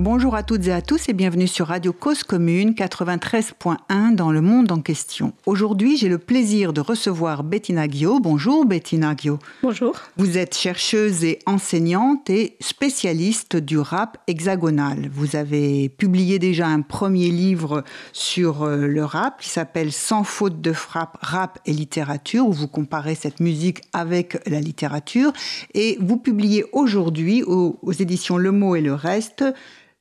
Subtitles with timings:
[0.00, 4.40] Bonjour à toutes et à tous et bienvenue sur Radio Cause Commune 93.1 dans le
[4.40, 5.34] monde en question.
[5.44, 8.18] Aujourd'hui, j'ai le plaisir de recevoir Bettina Guillot.
[8.18, 9.38] Bonjour Bettina Guillot.
[9.62, 9.94] Bonjour.
[10.16, 15.10] Vous êtes chercheuse et enseignante et spécialiste du rap hexagonal.
[15.12, 20.62] Vous avez publié déjà un premier livre sur euh, le rap qui s'appelle Sans faute
[20.62, 25.34] de frappe, rap et littérature où vous comparez cette musique avec la littérature
[25.74, 29.44] et vous publiez aujourd'hui aux, aux éditions Le Mot et le Reste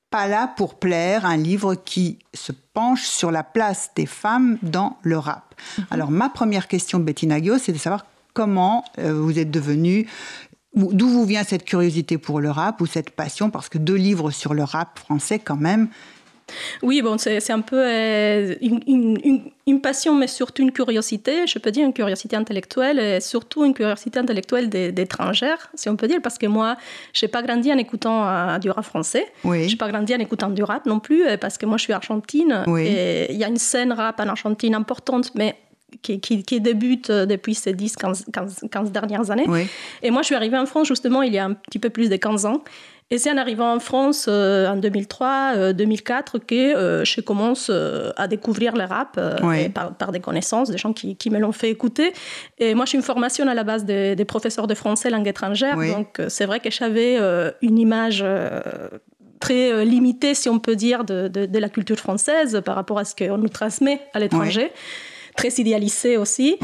[0.10, 4.98] pas là pour plaire, un livre qui se penche sur la place des femmes dans
[5.04, 5.56] le rap.
[5.78, 5.86] Mhm.
[5.92, 10.08] Alors ma première question, Betty Nagio, c'est de savoir comment euh, vous êtes devenue,
[10.76, 14.32] d'où vous vient cette curiosité pour le rap ou cette passion, parce que deux livres
[14.32, 15.90] sur le rap français quand même,
[16.84, 21.86] oui, bon, c'est un peu euh, une, passion, mais surtout une curiosité, je peux dire
[21.86, 26.48] une curiosité intellectuelle, et surtout une curiosité intellectuelle d'étrangères, si on peut dire, parce que
[26.48, 26.76] moi,
[27.14, 29.66] je n'ai pas grandi en écoutant euh, du rap français, oui.
[29.66, 31.84] je n'ai pas grandi en écoutant du rap non plus, euh, parce que moi, je
[31.84, 35.56] suis argentine, et il y a une scène rap en Argentine importante, mais
[36.02, 38.26] qui, qui, débute depuis ces 10, 15,
[38.72, 39.48] 15, dernières années.
[40.04, 42.10] Et moi, je suis arrivée en France justement il y a un petit peu plus
[42.10, 42.64] de 15 ans.
[43.12, 47.72] Et c'est en arrivant en France euh, en 2003, 2004 euh, que euh, je commence
[48.16, 49.20] à découvrir le rap
[49.98, 52.14] par, des connaissances, des gens qui, me l'ont fait écouter.
[52.60, 55.76] Et moi, je suis une formation à la base des, professeurs de français langue étrangère.
[55.76, 57.18] Donc, c'est vrai que j'avais
[57.62, 58.24] une image
[59.40, 63.38] très limitée, si on peut dire, de, la culture française par rapport à ce qu'on
[63.38, 64.72] nous transmet à l'étranger.
[65.36, 66.58] Très idéalisée aussi.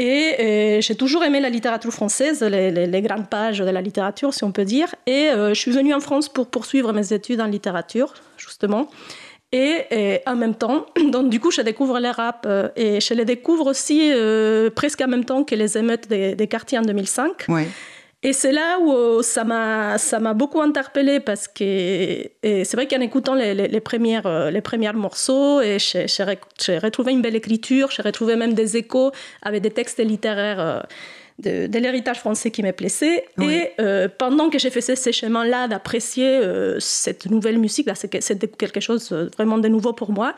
[0.00, 4.44] Et euh, j'ai toujours aimé la littérature française, les, grandes pages de la littérature, si
[4.44, 4.94] on peut dire.
[5.06, 8.88] Et euh, je suis venue en France pour poursuivre mes études en littérature, justement.
[9.52, 13.26] Et, en même temps, donc du coup, je découvre les rap euh, et je les
[13.26, 14.10] découvre aussi
[14.74, 17.44] presque en même temps que les émeutes des, des quartiers en 2005.
[17.48, 17.68] Ouais.
[18.22, 22.86] Et c'est là où euh, ça m'a ça m'a beaucoup interpellée parce que c'est vrai
[22.86, 27.90] qu'en écoutant les, les, premières euh, les premiers morceaux et j'ai retrouvé une belle écriture,
[27.90, 29.10] j'ai retrouvé même des échos
[29.40, 30.80] avec des textes littéraires euh,
[31.38, 33.24] de, de l'héritage français qui me plaisait.
[33.40, 33.70] Et
[34.18, 36.42] pendant que j'ai fait ce chemin-là d'apprécier
[36.78, 40.34] cette nouvelle musique, c'était quelque chose vraiment de nouveau pour moi.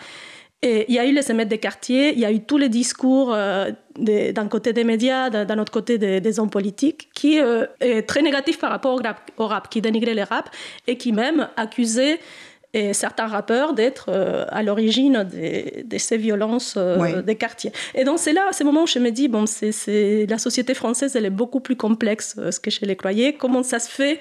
[0.64, 2.68] Et il y a eu les émettes des quartiers, il y a eu tous les
[2.68, 8.02] discours euh, d'un côté des médias, d'un autre côté des, hommes politiques, qui euh, est
[8.02, 9.00] très négatif par rapport
[9.38, 10.48] au rap, qui dénigrait les rap
[10.86, 12.20] et qui même accusait
[12.74, 17.72] et certains rappeurs d'être euh, à l'origine de, ces violences des quartiers.
[17.96, 20.74] Et donc c'est là, à ce moment où je me dis, bon, c'est la société
[20.74, 23.32] française, elle est beaucoup plus complexe que ce que je les croyais.
[23.32, 24.20] Comment ça se fait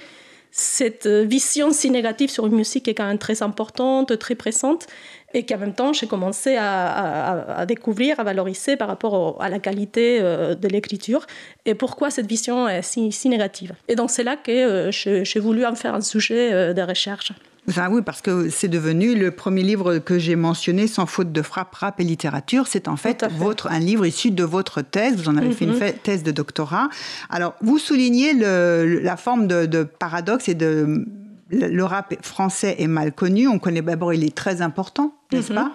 [0.52, 4.88] cette vision si négative sur une musique qui est quand même très importante, très pressante
[5.34, 10.20] et qu'en même temps, j'ai commencé à, découvrir, à valoriser par rapport à la qualité
[10.22, 11.26] euh, de l'écriture
[11.66, 13.74] et pourquoi cette vision est si, négative.
[13.88, 17.32] Et donc, c'est là que euh, j'ai voulu en faire un sujet euh, de recherche.
[17.68, 21.74] oui, parce que c'est devenu le premier livre que j'ai mentionné, Sans faute de frappe,
[21.76, 22.68] rap et littérature.
[22.68, 25.16] C'est en fait, Votre, un livre issu de votre thèse.
[25.18, 25.94] Vous en avez fait une mhm.
[26.04, 26.90] thèse de doctorat.
[27.30, 31.06] Alors, vous soulignez la forme de, de paradoxe et de
[31.52, 33.48] le rap français est mal connu.
[33.48, 35.60] On connaît d'abord, il est très important, n'est-ce mhm.
[35.60, 35.72] pas?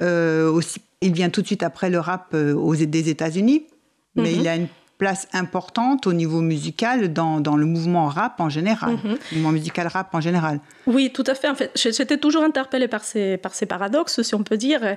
[0.00, 3.66] Euh, aussi, Il vient tout de suite après le rap euh, aux, des États-Unis,
[4.14, 4.40] mais mhm.
[4.40, 8.94] il a une place importante au niveau musical dans, dans le mouvement rap en général,
[8.94, 9.16] mhm.
[9.30, 10.58] le mouvement musical rap en général.
[10.86, 11.48] Oui, tout à fait.
[11.48, 14.96] En fait, j'étais toujours interpellée par ces, par ces paradoxes, si on peut dire.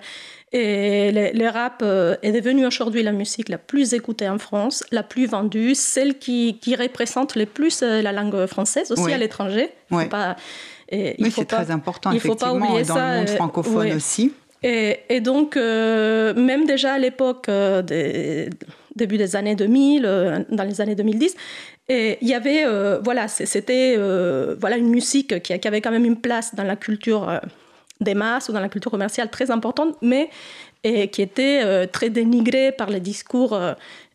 [0.52, 5.04] Et le, rap euh, est devenu aujourd'hui la musique la plus écoutée en France, la
[5.04, 9.70] plus vendue, celle qui, qui représente le plus euh, la langue française, aussi à l'étranger.
[9.92, 10.06] Oui,
[11.32, 14.34] c'est très important, il faut pas oublier dans le monde euh, francophone aussi.
[14.64, 18.50] Et, et donc, même déjà à l'époque des
[18.96, 21.36] début des années 2000, euh, dans les années 2010.
[21.90, 26.06] Et il y avait, euh, voilà, c'était euh, voilà une musique qui, avait quand même
[26.06, 27.42] une place dans la culture
[28.00, 30.30] des masses ou dans la culture commerciale très importante, mais
[30.84, 33.60] qui était très dénigrée par les discours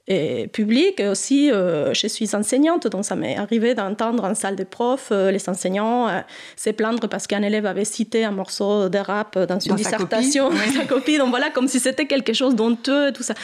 [0.08, 1.00] et public.
[1.00, 5.32] aussi, euh, je suis enseignante, donc ça m'est arrivé d'entendre en salle de profs euh,
[5.32, 6.20] les enseignants euh,
[6.56, 10.56] se plaindre parce qu'un élève avait cité un morceau de rap dans une dissertation, sa
[10.56, 11.18] copie, sa copie.
[11.18, 13.34] Donc voilà, comme si c'était quelque chose d'honteux, tout ça.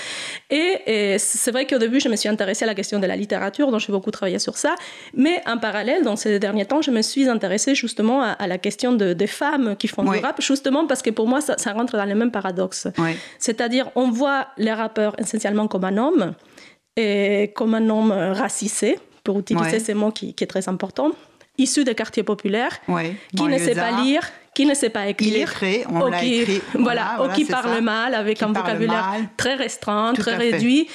[0.51, 3.71] Et, c'est vrai qu'au début, je me suis intéressée à la question de la littérature,
[3.71, 4.75] donc j'ai beaucoup travaillé sur ça.
[5.15, 8.93] Mais en parallèle, dans ces derniers temps, je me suis intéressée justement à, la question
[8.93, 11.97] de, des femmes qui font du rap, justement parce que pour moi, ça, ça rentre
[11.97, 12.87] dans le même paradoxe.
[13.39, 16.35] C'est-à-dire, on voit les rappeurs essentiellement comme un homme
[16.97, 21.13] et comme un homme racisé, pour utiliser ce mot qui, est très important.
[21.59, 22.81] issu des quartiers populaires,
[23.37, 24.23] qui ne sait pas lire,
[24.55, 28.43] qui ne sait pas écrire, illettré, on l'a écrit, voilà, ou qui parle mal avec
[28.43, 30.89] un vocabulaire très restreint, très réduit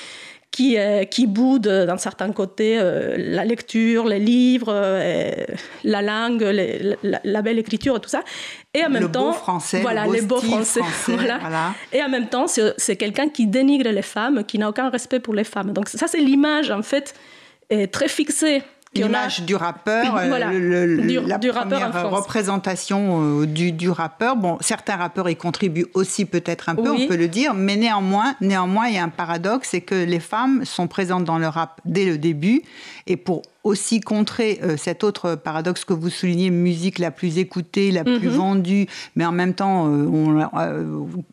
[0.58, 5.32] qui, euh, qui boude dans certains côtés euh, la lecture, les livres, euh,
[5.84, 8.24] la langue, la, belle écriture et tout ça.
[8.74, 11.76] Et en même le temps, beau français, voilà, le les beaux français, voilà.
[11.94, 15.36] Et en même temps, c'est quelqu'un qui dénigre les femmes, qui n'a aucun respect pour
[15.36, 15.74] les femmes.
[15.74, 17.14] Donc ça, c'est l'image en fait
[17.92, 18.64] très fixée
[19.04, 24.36] l'image du rappeur, euh, la première représentation euh, du, rappeur.
[24.36, 28.36] Bon, certains rappeurs y contribuent aussi peut-être un peu, on peut le dire, mais néanmoins,
[28.42, 31.82] néanmoins, il y a un paradoxe, c'est que les femmes sont présentes dans le rap
[31.86, 32.62] dès le début,
[33.06, 37.92] et pour aussi contrer euh, cet autre paradoxe que vous soulignez, musique la plus écoutée,
[37.92, 38.30] la plus mhm.
[38.30, 40.48] vendue, mais en même temps, on,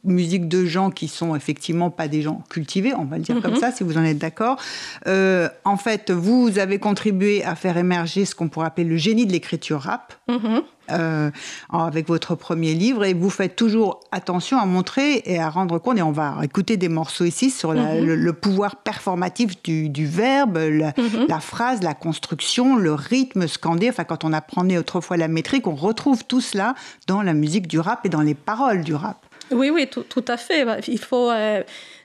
[0.05, 3.55] musique de gens qui sont effectivement pas des gens cultivés, on va le dire comme
[3.55, 3.61] mhm.
[3.61, 4.59] ça, si vous en êtes d'accord.
[5.07, 9.33] en fait, vous avez contribué à faire émerger ce qu'on pourrait appeler le génie de
[9.33, 10.15] l'écriture rap.
[10.29, 10.63] Mm-hmm.
[10.91, 11.31] Euh,
[11.73, 15.97] avec votre premier livre et vous faites toujours attention à montrer et à rendre compte
[15.97, 18.03] et on va écouter des morceaux ici sur mm-hmm.
[18.03, 21.27] le, pouvoir performatif du, verbe, mm-hmm.
[21.27, 23.89] la, phrase, la construction, le rythme scandé.
[23.89, 26.75] Enfin, quand on apprenait autrefois la métrique, on retrouve tout cela
[27.07, 29.25] dans la musique du rap et dans les paroles du rap.
[29.51, 30.67] Oui, oui, tout, à fait.
[30.89, 31.63] Il faut euh,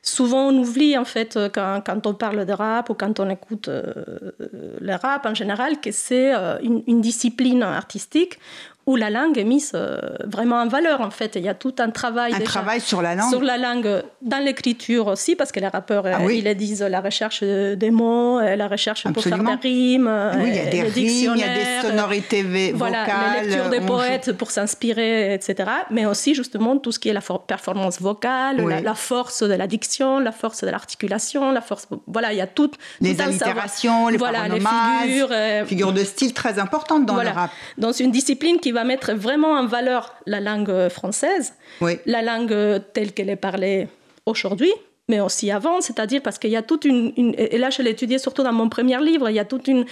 [0.10, 3.68] souvent on oublie en fait euh, quand, on parle de rap ou quand on écoute
[3.68, 3.94] euh,
[4.40, 8.40] le rap en général que c'est euh, une, discipline artistique
[8.90, 11.34] où la langue est mise euh, vraiment en valeur en fait.
[11.36, 12.34] Il y a tout un travail.
[12.34, 13.30] Un travail sur la langue.
[13.30, 17.44] Sur la langue, dans l'écriture aussi, parce que les rappeurs, ah ils disent la recherche
[17.44, 20.12] des mots, la recherche pour faire des rimes.
[20.40, 22.76] Oui, il y a des rimes, il y a des sonorités vocales.
[22.76, 25.70] Voilà, la lecture des poètes pour s'inspirer, etc.
[25.92, 30.18] Mais aussi justement tout ce qui est la performance vocale, la, force de la diction,
[30.18, 31.88] la force de l'articulation, la force.
[32.08, 32.72] Voilà, il y a tout.
[33.02, 35.30] Les allitérations, les voilà, les figures.
[35.32, 37.52] Euh, figures de style très importantes dans le rap.
[37.78, 41.54] Dans une discipline qui va mettre vraiment en valeur la langue française,
[42.06, 43.88] la langue telle qu'elle est parlée
[44.26, 44.72] aujourd'hui,
[45.10, 48.20] mais aussi avant, c'est-à-dire parce qu'il y a toute une, Et là, je l'ai étudié
[48.20, 49.86] surtout dans mon premier livre, il y a toute une...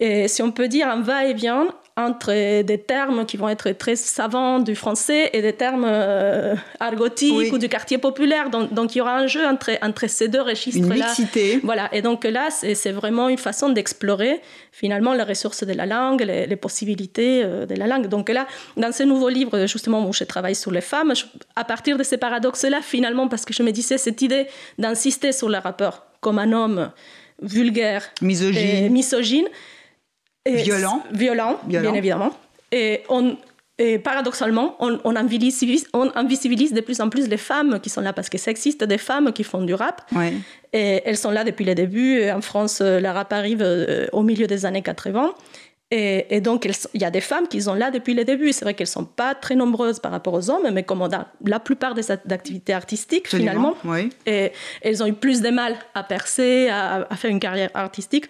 [0.00, 4.74] si on peut dire, un va-et-vient entre des termes qui vont être très savants du
[4.74, 8.50] français et des termes euh, argotiques ou du quartier populaire.
[8.50, 10.94] Donc, donc, il y aura un jeu entre, entre ces deux registres-là.
[10.96, 11.60] Une mixité.
[11.62, 11.88] Voilà.
[11.92, 14.40] Et donc là, c'est vraiment une façon d'explorer
[14.72, 18.08] finalement les ressources de la langue, les, possibilités euh, de la langue.
[18.08, 21.12] Donc là, dans ce nouveau livre, justement, où je travaille sur les femmes,
[21.54, 24.48] à partir de ces paradoxes-là, finalement, parce que je me disais, cette idée
[24.78, 26.90] d'insister sur le rapport comme un homme
[27.40, 29.46] vulgaire, misogyne, et misogyne
[30.46, 31.02] violent.
[31.12, 31.60] violent.
[31.64, 32.30] bien évidemment.
[32.72, 33.36] Et, on,
[33.78, 38.00] et paradoxalement, on, on, invisibilise, on, invisibilise, de plus en plus les femmes qui sont
[38.00, 40.02] là, parce que ça existe des femmes qui font du rap.
[40.72, 42.28] Et elles sont là depuis le début.
[42.30, 45.34] En France, euh, le rap arrive euh, au milieu des années 80.
[45.90, 48.52] Et, et donc, il y a des femmes qui sont là depuis le début.
[48.52, 51.24] C'est vrai qu'elles ne sont pas très nombreuses par rapport aux hommes, mais comme dans
[51.44, 53.74] la plupart des activités artistiques, finalement,
[54.26, 54.52] et
[54.82, 58.26] elles ont eu plus de mal à percer, à, à faire une carrière artistique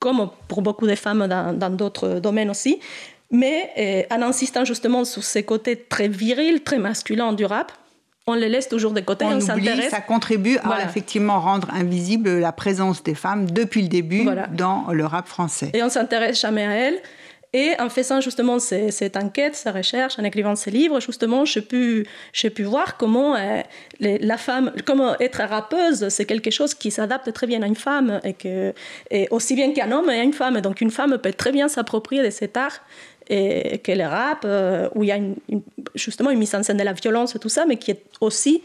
[0.00, 2.80] comme pour beaucoup de femmes dans d'autres domaines aussi,
[3.30, 7.70] mais euh, en insistant justement sur ces côtés très virils, très masculins du rap,
[8.26, 9.90] on les laisse toujours de côté, on, on s'intéresse.
[9.90, 15.04] Ça contribue à effectivement rendre invisible la présence des femmes depuis le début dans le
[15.04, 15.70] rap français.
[15.74, 17.02] Et on s'intéresse jamais à elles.
[17.52, 22.06] Et en faisant justement cette enquête, cette recherche, en écrivant ces livres, justement, j'ai pu,
[22.54, 23.62] pu voir comment euh,
[23.98, 28.20] la femme, comment être rappeuse, c'est quelque chose qui s'adapte très bien à une femme,
[28.22, 28.72] et, que,
[29.10, 30.60] et aussi bien qu'un homme et à une femme.
[30.60, 32.80] Donc une femme peut très bien s'approprier de cet art
[33.28, 35.18] et que le rap, euh, où il y a
[35.94, 38.62] justement une mise en scène de la violence et tout ça, mais qui est aussi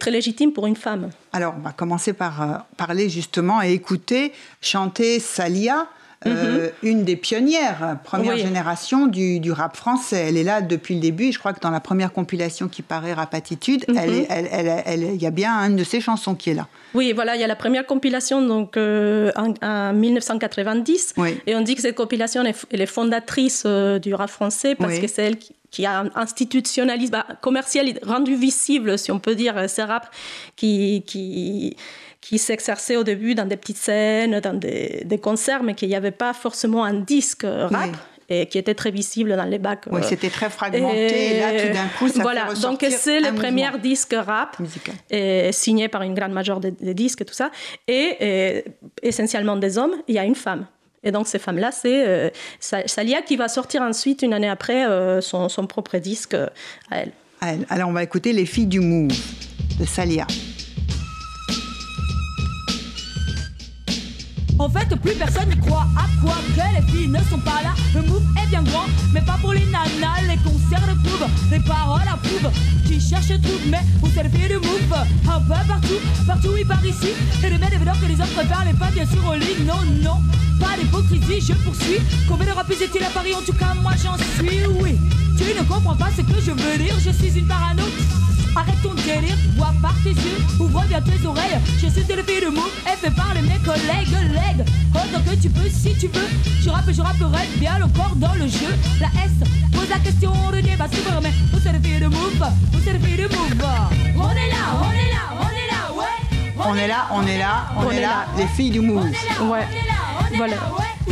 [0.00, 1.10] très légitime pour une femme.
[1.32, 5.86] Alors, on va commencer par euh, parler justement et écouter chanter Salia.
[6.26, 6.70] Euh, mhm.
[6.82, 10.26] une des pionnières, première génération du, rap français.
[10.28, 11.30] Elle est là depuis le début.
[11.32, 14.26] je crois que dans la première compilation qui paraît Rapatitude, il mhm.
[14.28, 16.66] elle, y a bien une de ses chansons qui est là.
[16.94, 21.14] Oui, voilà, il y a la première compilation donc, euh, en, 1990.
[21.46, 24.98] Et on dit que cette compilation est, elle est fondatrice euh, du rap français parce
[24.98, 25.36] que c'est elle
[25.70, 30.10] qui, a institutionnalisé, bah, commercial, rendu visible, si on peut dire, ces rap
[30.56, 31.76] qui, qui
[32.28, 35.94] qui s'exerçait au début dans des petites scènes, dans des, des concerts, mais qu'il n'y
[35.94, 37.96] avait pas forcément un disque rap.
[38.30, 39.84] Et qui était très visible dans les bacs.
[39.90, 41.36] Oui, c'était très fragmenté.
[41.36, 42.48] Et, là, tout d'un coup, ça voilà.
[42.48, 44.58] fait Donc, c'est le premier disque rap,
[45.08, 47.50] et, signé par une grande major de, disques et tout ça.
[47.86, 48.62] Et,
[49.02, 50.66] essentiellement des hommes, il y a une femme.
[51.02, 52.28] Et donc, ces femmes-là, c'est euh,
[52.60, 56.50] Salia qui va sortir ensuite, une année après, euh, son, son, propre disque à
[56.90, 57.12] elle.
[57.40, 57.64] à elle.
[57.70, 59.16] Alors, on va écouter Les filles du Move
[59.80, 60.26] de Salia.
[64.58, 65.86] En fait, plus personne n'y croit.
[65.96, 67.74] À quoi que les filles ne sont pas là.
[67.94, 70.22] Le move est bien grand, mais pas pour les nanas.
[70.26, 72.50] Les concerts le prouvent, les paroles approuvent.
[72.84, 74.94] Qui cherche trouve, mais vous savez le move.
[75.30, 77.08] Un peu partout, partout, oui, par ici.
[77.44, 79.64] Et les mecs que les hommes préfèrent les pas bien sûr au lit.
[79.64, 80.20] Non, non,
[80.58, 82.00] pas d'hypocrisie, je poursuis.
[82.28, 83.34] Combien de rappeurs est-il à Paris?
[83.34, 84.98] En tout cas, moi j'en suis, oui.
[85.38, 87.84] Tu ne comprends pas ce que je veux dire, je suis une parano.
[88.56, 91.58] Arrête ton délire, vois par tes yeux, ouvre bien tes oreilles.
[91.80, 94.66] Je suis le fille de move, et fait parler mes collègues, leg.
[94.90, 96.28] Autant que tu peux, si tu veux.
[96.60, 98.74] Je rappe, je rapperai bien le corps dans le jeu.
[99.00, 99.30] La S
[99.72, 101.32] pose la question, le débat s'ouvre, mais
[101.72, 102.44] le fille de move
[102.92, 103.66] le fille de move
[104.16, 105.67] On est là, on est là, on est là.
[106.66, 109.06] On, est là, on est là, on, est, là, les filles du move.
[109.42, 109.66] Ouais.
[110.36, 110.56] Voilà.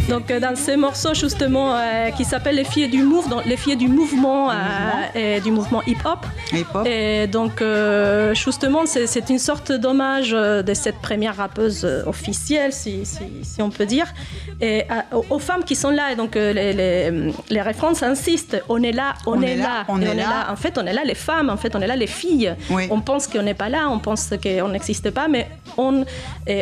[0.09, 3.77] Donc euh, dans ce morceau justement euh, qui s'appelle Les filles du move, les filles
[3.77, 4.55] du mouvement, euh,
[5.15, 6.27] et du mouvement hip-hop.
[6.85, 7.63] Et donc
[8.35, 14.07] justement c'est une sorte d'hommage de cette première rappeuse officielle, si, si, on peut dire,
[14.61, 14.85] et
[15.31, 16.13] aux, femmes qui sont là.
[16.13, 20.15] Et donc les, les, les références insistent, on est là, on, est, là, on, est,
[20.15, 20.47] là.
[20.51, 22.55] En fait on est là les femmes, en fait on est là les filles.
[22.91, 25.36] On pense qu'on n'est pas là, on pense qu'on n'existe pas, mais
[25.77, 26.05] on,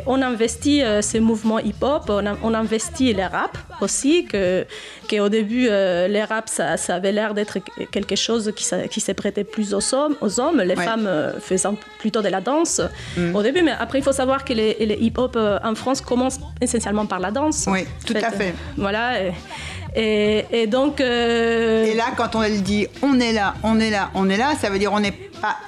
[0.07, 4.66] on investit ces mouvements hip-hop, on, on investit les rap aussi, que,
[5.09, 7.59] qu'au début, euh, les rap, ça, ça avait l'air d'être
[7.90, 11.76] quelque chose qui, qui s'est prêté plus aux hommes, aux hommes les femmes euh, faisant
[11.99, 12.81] plutôt de la danse
[13.16, 13.35] mm.
[13.35, 13.62] au début.
[13.62, 17.21] Mais après, il faut savoir que les, les hip-hop euh, en France commencent essentiellement par
[17.21, 17.66] la danse.
[17.71, 18.54] Oui, tout à fait.
[18.76, 19.19] Voilà.
[19.97, 21.00] Et, et, donc.
[21.00, 24.69] Et là, quand on dit on est là, on est là, on est là, ça
[24.71, 25.14] veut dire on est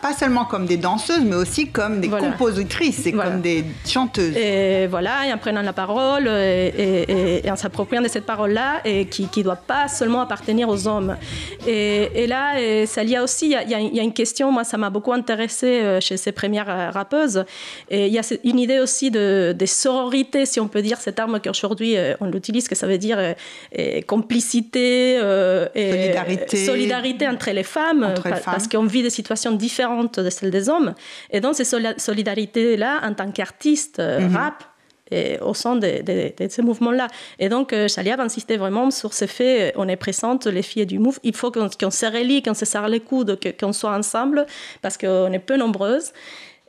[0.01, 4.37] pas, seulement comme des danseuses, mais aussi comme des compositrices et comme des chanteuses.
[4.37, 9.29] Et voilà, et en prenant la parole et, en s'appropriant de cette parole-là, et qui
[9.37, 11.17] ne doit pas seulement appartenir aux hommes.
[11.67, 12.55] Et, là,
[12.87, 16.01] ça y a aussi, il y, a, une question, moi ça m'a beaucoup intéressée euh,
[16.01, 17.45] chez ces premières euh, rappeuses,
[17.91, 21.17] et il y a une idée aussi de, de sororité, si on peut dire, cet
[21.17, 23.19] terme qu'aujourd'hui euh, on l'utilise, que ça veut dire
[24.07, 25.17] complicité
[25.75, 26.57] et solidarité.
[26.57, 28.15] solidarité entre les femmes,
[28.45, 30.95] parce qu'on vit des situations différentes différente de celle des hommes.
[31.31, 34.37] Et donc, cette solidarité-là, en tant qu'artiste euh, mhm.
[34.37, 34.65] rap,
[35.13, 37.07] et au sein de, de, ces mouvements-là.
[37.39, 40.87] Et donc, euh, Chaliab insistait vraiment sur ce fait, euh, on est présente, les filles
[40.87, 44.47] du mouvement, il faut qu'on se relie, qu'on se serre les coudes, qu'on soit ensemble,
[44.83, 46.11] parce qu'on est peu nombreuses,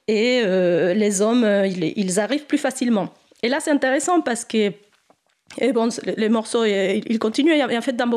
[0.08, 0.44] et
[1.04, 3.10] les hommes, ils, arrivent plus facilement.
[3.44, 4.72] Et là, c'est intéressant parce que
[5.60, 7.54] et bon, les morceaux, ils continuent.
[7.54, 8.10] Et en fait, dans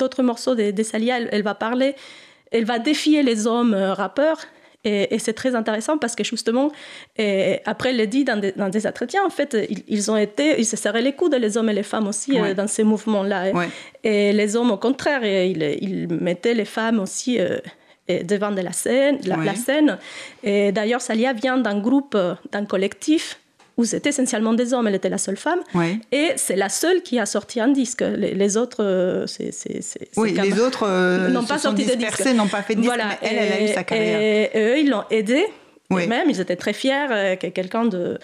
[0.00, 1.94] d'autres morceaux de, de Salia, elle, va parler
[2.54, 4.38] elle va défier les hommes euh, rappeurs.
[4.86, 6.70] Et, c'est très intéressant parce que justement,
[7.16, 9.56] et après, elle le dit dans des, dans des entretiens, en fait,
[9.88, 12.52] ils, ont été, ils se serraient les coudes, les hommes et les femmes aussi, euh,
[12.52, 13.50] dans ces mouvements-là.
[14.02, 17.60] Et les hommes, au contraire, ils, ils mettaient les femmes aussi euh,
[18.24, 19.20] devant de la scène.
[19.24, 19.96] La, scène.
[20.42, 22.14] Et d'ailleurs, Salia vient d'un groupe,
[22.52, 23.38] d'un collectif
[23.76, 25.60] où c'était essentiellement des hommes, elle était la seule femme.
[26.12, 28.02] Et c'est la seule qui a sorti un disque.
[28.02, 29.50] Les, autres, euh, c'est.
[30.16, 32.24] Oui, les autres euh, n'ont pas sorti de disque.
[32.34, 33.08] n'ont pas fait de disque, voilà.
[33.22, 34.20] mais elle, elle a eu sa carrière.
[34.20, 35.44] Et, eux, ils l'ont aidé.
[35.90, 36.06] Oui.
[36.06, 38.18] même, ils étaient très fiers euh, que quelqu'un de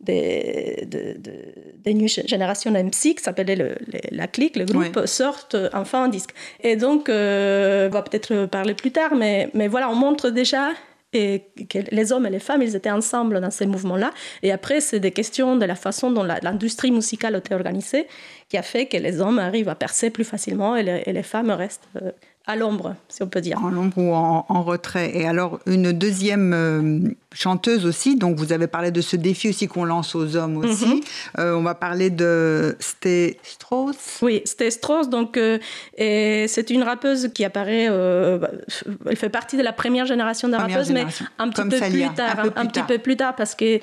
[0.00, 1.32] des, de, de,
[1.76, 3.76] des New Generation MC, qui s'appelait
[4.10, 6.30] la clique, le groupe, sorte enfin un disque.
[6.62, 10.70] Et donc, on va peut-être parler plus tard, mais, mais voilà, on montre déjà
[11.12, 14.12] et que les hommes et les femmes, ils étaient ensemble dans ces mouvements-là.
[14.42, 18.06] Et après, c'est des questions de la façon dont l'industrie musicale était organisée
[18.48, 21.88] qui a fait que les hommes arrivent à percer plus facilement et les, femmes restent
[22.02, 22.10] euh,
[22.50, 23.62] à l'ombre, si on peut dire.
[23.62, 25.16] En l'ombre ou en, retrait.
[25.16, 26.98] Et alors, une deuxième euh,
[27.32, 30.86] chanteuse aussi, donc vous avez parlé de ce défi aussi qu'on lance aux hommes aussi.
[30.86, 31.00] Mhm.
[31.38, 34.18] Euh, on va parler de Sté Strauss.
[34.22, 35.58] Oui, Sté Strauss, donc euh,
[35.96, 41.06] c'est une rappeuse qui apparaît, elle fait partie de la première génération de rappeuses, mais
[41.38, 43.78] un petit, peu plus, tard, un, petit peu plus tard, parce que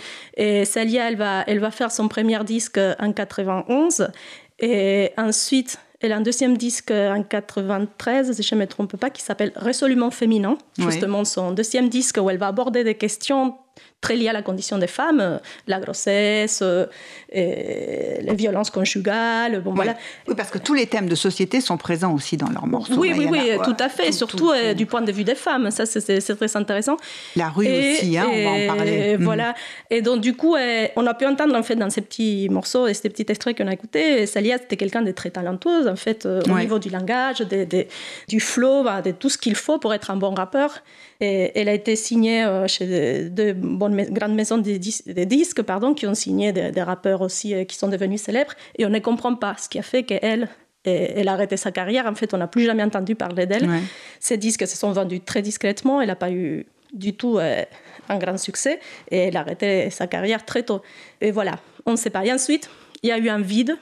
[0.66, 4.10] Salia, elle va, elle va faire son premier disque en 91.
[4.60, 9.10] Et ensuite, elle a un deuxième disque en 93, si je ne me trompe pas,
[9.10, 10.58] qui s'appelle Résolument féminin.
[10.78, 13.56] Justement, son deuxième disque où elle va aborder des questions
[14.02, 16.86] très liées à la condition des femmes, euh, la grossesse, euh,
[17.32, 19.62] les violences conjugales.
[19.62, 19.96] Bon, voilà.
[20.28, 22.96] Oui, parce que tous les thèmes de société sont présents aussi dans leurs morceaux.
[22.98, 25.72] Oui, oui, oui, tout à fait, surtout euh, du point de vue des femmes.
[25.72, 26.98] Ça, c'est très intéressant.
[27.36, 28.92] La rue aussi, hein, on va en parler.
[28.92, 29.24] Et, mm.
[29.24, 29.56] Voilà.
[29.90, 30.56] Et donc, du coup,
[30.96, 33.68] on a pu entendre, en fait, dans ces petits morceaux et ces petits extraits qu'on
[33.68, 37.44] a écoutés, Salia, c'était quelqu'un de très talentueux, en fait, au niveau du langage,
[38.28, 40.84] du flow, de tout ce qu'il faut pour être un bon rappeur.
[41.20, 43.56] Et elle a été signée chez de,
[43.90, 48.22] grandes maisons de, disques pardon, qui ont signé des, rappeurs aussi euh, qui sont devenus
[48.22, 48.54] célèbres.
[48.78, 50.50] Et on ne comprend pas ce qui a fait qu'elle
[50.86, 52.06] elle a arrêté sa carrière.
[52.06, 53.70] En fait, on n'a plus jamais entendu parler d'elle.
[54.22, 56.00] Ces disques se sont vendus très discrètement.
[56.00, 57.64] Elle n'a pas eu du tout euh,
[58.10, 58.80] un grand succès
[59.12, 60.82] et elle a arrêté sa carrière très tôt.
[61.20, 62.26] Et voilà, on ne sait pas.
[62.26, 62.70] Et ensuite,
[63.04, 63.78] il y a eu un vide.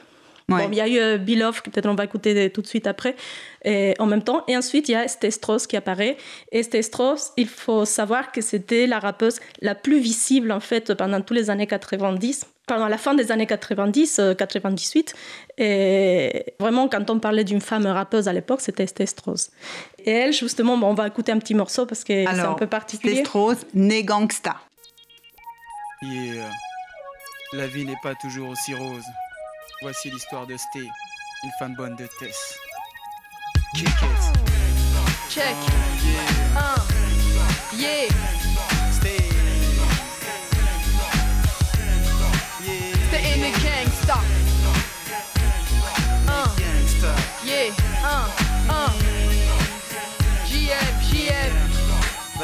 [0.48, 2.86] Bon, il y a eu euh, Bilov, que peut-être on va écouter tout de suite
[2.86, 3.16] après,
[3.64, 4.44] et en même temps.
[4.48, 6.18] Et ensuite, il y a Estestros qui apparaît.
[6.52, 11.22] Et Estestros, il faut savoir que c'était la rappeuse la plus visible, en fait, pendant
[11.22, 15.14] tous les années 90 pendant la fin des années 90, 98.
[15.14, 19.52] Euh, et vraiment, quand on parlait d'une femme rappeuse à l'époque, c'était Estestros.
[20.00, 22.68] Et elle, justement, bon, on va écouter un petit morceau parce que c'est un peu
[22.68, 23.14] particulier.
[23.14, 24.56] Estestros, né gangsta.
[26.02, 26.50] Yeah.
[27.54, 29.06] La vie n'est pas toujours aussi rose.
[29.82, 32.58] Voici l'histoire de Sté, une femme bonne de Tess.
[33.76, 34.40] Kick it.
[35.30, 35.56] Check.
[36.56, 36.82] Uh,
[37.78, 38.35] yeah.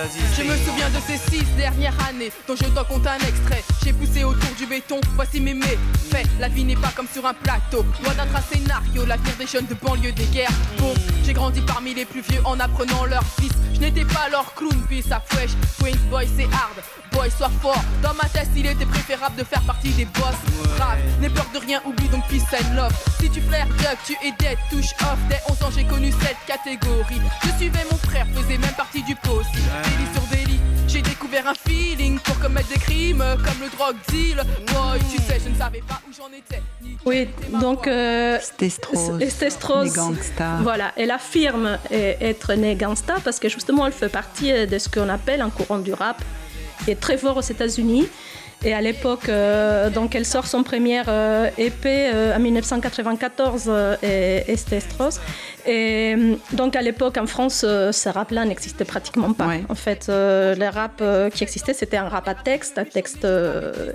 [0.10, 3.63] Je me souviens de ces six dernières années dont je dois compter un extrait.
[3.84, 6.27] J'ai poussé autour du béton, voici mes méfaits.
[6.39, 9.05] La vie n'est pas comme sur un plateau, loin d'être un scénario.
[9.05, 10.50] L'avenir des jeunes de banlieue des guerres.
[10.79, 10.93] Bon,
[11.24, 13.51] j'ai grandi parmi les plus vieux en apprenant leur fils.
[13.75, 15.51] Je n'étais pas leur clown, puis ça fresh.
[15.79, 16.81] Queens boy, c'est hard,
[17.12, 17.84] boy, sois fort.
[18.01, 20.36] Dans ma tête, il était préférable de faire partie des boss.
[20.77, 22.94] Brave, n'aie peur de rien, oublie donc peace and love.
[23.20, 25.18] Si tu flaires duck, tu es dead, touche off.
[25.30, 27.22] Dès 11 ans, j'ai connu cette catégorie.
[27.44, 29.51] Je suivais mon frère, faisais même partie du poste.
[29.53, 34.41] Délit sur délit, j'ai découvert un feeling pour commettre des crimes comme le drogue deal.
[34.68, 36.62] Boy, tu sais, je ne savais pas où j'en étais.
[37.06, 37.27] Oui,
[37.60, 40.58] donc euh, gangsta.
[40.62, 44.88] voilà, elle affirme être née gangsta parce que justement elle fait partie euh, de ce
[44.88, 46.22] qu'on appelle un courant du rap
[46.88, 48.08] est très fort aux États-Unis.
[48.64, 53.96] Et à l'époque, euh, donc elle sort son première euh, EP euh, en 1994, euh,
[54.04, 55.20] et- Estestros.
[55.68, 59.48] Et euh, donc à l'époque en France, euh, ce rap-là n'existait pratiquement pas.
[59.48, 59.63] Ouais.
[59.70, 61.01] En fait, euh, le rap
[61.34, 63.25] qui existait, c'était un rap à texte, un texte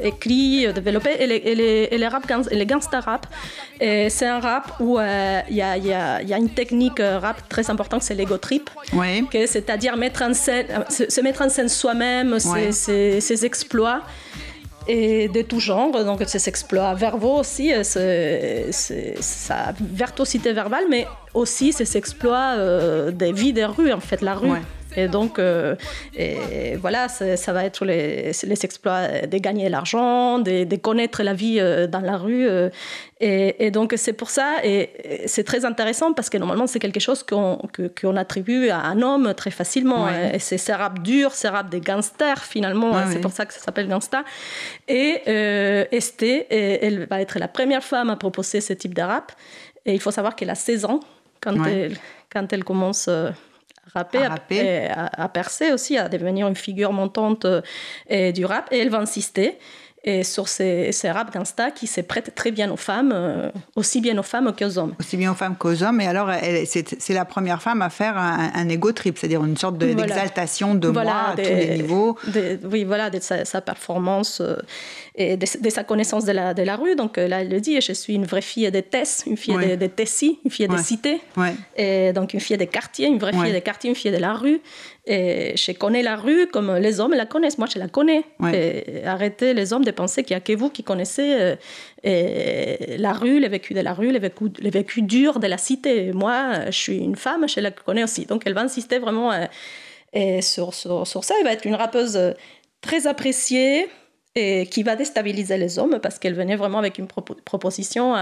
[0.03, 3.27] écrit, développé, et les, et les, et les rap les gangsta rap.
[3.81, 6.51] Et c'est un rap où il y, a, il y a- il y a une
[6.51, 9.25] technique rap très importante, c'est l'ego trip, Ouais.
[9.47, 12.73] c'est-à-dire mettre en scène, se, se mettre en scène soi-même, ses, Ouais.
[12.73, 14.03] ses- ses exploits.
[14.89, 21.07] Et de tout genre, donc ses exploits verbaux aussi, euh, c'est- sa virtuosité verbale, mais
[21.35, 24.49] aussi ses exploits euh, des vies des rues, en fait, la rue.
[24.97, 25.75] Et donc, euh,
[26.17, 28.31] et voilà, ça va être les,
[28.65, 32.47] exploits de gagner l'argent, de, de connaître la vie euh, dans la rue.
[32.49, 32.71] euh,
[33.21, 37.01] et, et donc, c'est pour ça, et, c'est très intéressant parce que normalement, c'est quelque
[37.01, 40.05] chose qu'on attribue à un homme très facilement.
[40.05, 40.33] Ouais.
[40.35, 42.93] Et c'est ce rap dur, ce rap des gangsters, finalement.
[42.93, 43.21] Ouais, c'est ouais.
[43.21, 44.25] pour ça que ça s'appelle gangsta.
[44.89, 49.33] Et euh, Esté, elle va être la première femme à proposer ce type de rap.
[49.87, 51.01] Et il faut savoir qu'elle a 16 ans
[51.41, 51.97] quand, elle,
[52.33, 53.31] quand elle commence euh,
[53.97, 54.57] rapper, À à, rapper.
[54.57, 57.61] et à- à percer aussi, à devenir une figure montante euh,
[58.09, 58.69] et du rap.
[58.73, 59.59] Et elle va insister
[60.09, 64.01] et sur ces, ces rap gangsta qui se prêtent très bien aux femmes, euh, aussi
[64.01, 64.95] bien aux femmes qu'aux hommes.
[65.01, 66.01] Aussi bien aux femmes qu'aux hommes.
[66.01, 66.31] Et alors,
[66.65, 70.07] c'est la première femme à faire un, un ego trip, c'est-à-dire une sorte de- Voilà.
[70.07, 72.17] d'exaltation de Voilà, moi à des- tous les niveaux.
[72.29, 74.57] des- oui, voilà, de sa, sa performance euh,
[75.17, 76.95] et de, de sa connaissance de la, de la rue.
[76.95, 79.57] Donc euh, là, elle le dit, je suis une vraie fille des Tess, une fille
[79.57, 79.67] Ouais.
[79.71, 80.77] des des Tessis, une fille Ouais.
[80.77, 81.21] des cités.
[81.37, 81.55] Ouais.
[81.77, 84.35] Et donc une fille des quartiers, une vraie fille des quartiers, une fille de la
[84.35, 84.61] rue.
[85.09, 87.59] Et je connais la rue comme les hommes la connaissent.
[87.59, 88.25] Moi, je la connais.
[88.41, 89.03] Ouais.
[89.05, 91.57] Arrêtez les hommes de penser qu'il n'y a que vous qui connaissez
[92.05, 95.59] euh, la rue, le vécu de la rue, le vécu, le vécu dur de la
[95.59, 96.13] cité.
[96.13, 98.27] Moi, je suis une femme, je la connais aussi.
[98.27, 101.35] Donc elle va insister vraiment euh, sur, sur, sur ça.
[101.39, 102.33] Elle va être une rappeuse euh,
[102.81, 103.87] très appréciée
[104.35, 108.15] et qui va déstabiliser les hommes parce qu'elle venait vraiment avec une propo- proposition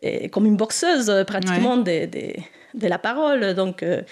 [0.00, 2.32] et comme une boxeuse pratiquement de, de,
[2.74, 3.54] de la parole.
[3.54, 4.02] Donc, euh,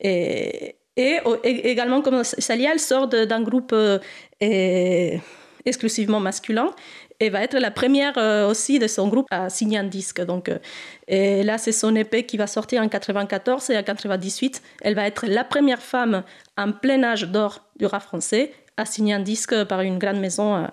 [0.00, 5.18] et, et, également, comme Salia, elle sort d'un groupe euh,
[5.64, 6.70] exclusivement masculin
[7.20, 10.20] et va être la première euh, aussi de son groupe à signer un disque.
[10.22, 14.94] Donc, euh, là, c'est son épée qui va sortir en 94 et en 98, elle
[14.94, 16.22] va être la première femme
[16.56, 20.66] en plein âge d'or du rap français à signer un disque par une grande maison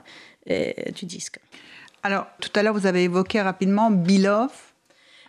[0.47, 1.39] du disque.
[2.03, 4.66] Alors, tout à l'heure, vous avez évoqué rapidement Biloff.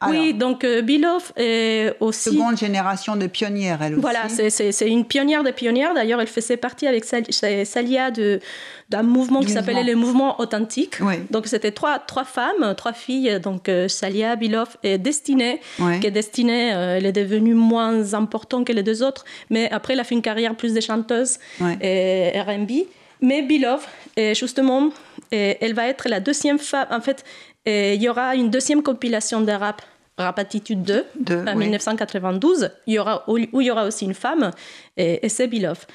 [0.01, 2.31] Alors, oui, donc euh, Biloff est aussi...
[2.31, 4.01] Seconde génération de pionnières, elle aussi.
[4.01, 5.95] Voilà, c'est- une pionnière des pionnières.
[5.95, 7.27] D'ailleurs, elle faisait partie avec Sal-
[7.67, 8.11] Salia
[8.91, 10.95] d'un mouvement Du qui s'appelait le mouvement authentique.
[11.01, 11.15] Oui.
[11.31, 15.61] Donc, c'était trois, trois femmes, trois filles, donc euh, Salia, Biloff et Destinée.
[15.79, 15.99] Ouais.
[16.01, 20.01] Que Destinée, euh, elle est devenue moins importante que les deux autres, mais après, elle
[20.01, 21.39] a fait une carrière plus de chanteuse
[21.81, 22.71] et R&B.
[23.21, 24.91] Mais Biloff, et justement,
[25.33, 26.87] elle va être la deuxième femme.
[26.91, 27.25] En fait,
[27.69, 29.83] et il y aura une deuxième compilation de rap,
[30.17, 31.65] Rap Attitude 2, Deux, en oui.
[31.67, 34.51] 1992, il y aura, où il y aura aussi une femme,
[34.97, 35.87] et, et c'est Biloff.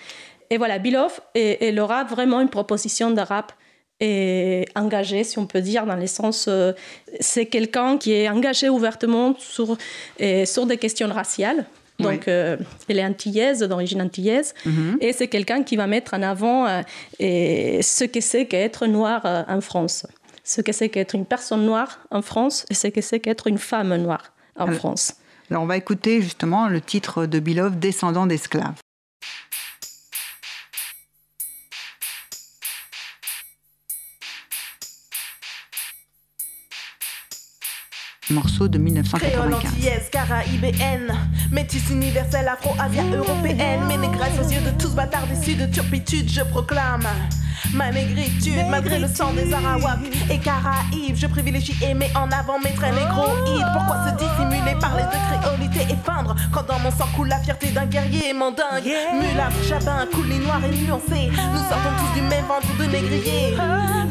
[0.50, 3.52] Et voilà, Biloff, et- elle aura vraiment une proposition de rap
[4.00, 6.74] et engagé, si on peut dire, dans le sens, euh,
[7.20, 9.78] c'est quelqu'un qui est engagé ouvertement sur,
[10.20, 11.66] des questions raciales.
[12.00, 12.58] Donc, euh,
[12.90, 14.98] elle est antillaise, d'origine antillaise, Mhm.
[15.00, 16.82] et c'est quelqu'un qui va mettre en avant euh,
[17.82, 20.06] ce que c'est qu'être noir en France,
[20.44, 23.58] ce que c'est qu'être une personne noire en France, et ce que c'est qu'être une
[23.58, 25.14] femme noire en Alors- France.
[25.50, 28.80] Alors on va écouter justement le titre de Bilov, Descendant d'esclaves.
[38.34, 39.72] Morceau de Créole 1995.
[39.72, 41.14] antillaise, caraïbéenne,
[41.52, 46.42] métisse universelle, afro-asia, européenne, mes négresses aux yeux de tous bâtards issus de turpitude, je
[46.42, 47.08] proclame
[47.74, 52.60] ma négritude, malgré le sang des Arawaks et Caraïbes, je privilégie et mets en avant
[52.60, 53.66] mes traits négroïdes.
[53.74, 57.68] Pourquoi se dissimuler, parler de créolité et feindre quand dans mon sang coule la fierté
[57.68, 62.68] d'un guerrier mandingue, mulâtre, chabin, coulis noir et nuancé, nous sortons tous du même ventre
[62.78, 63.56] de négrier.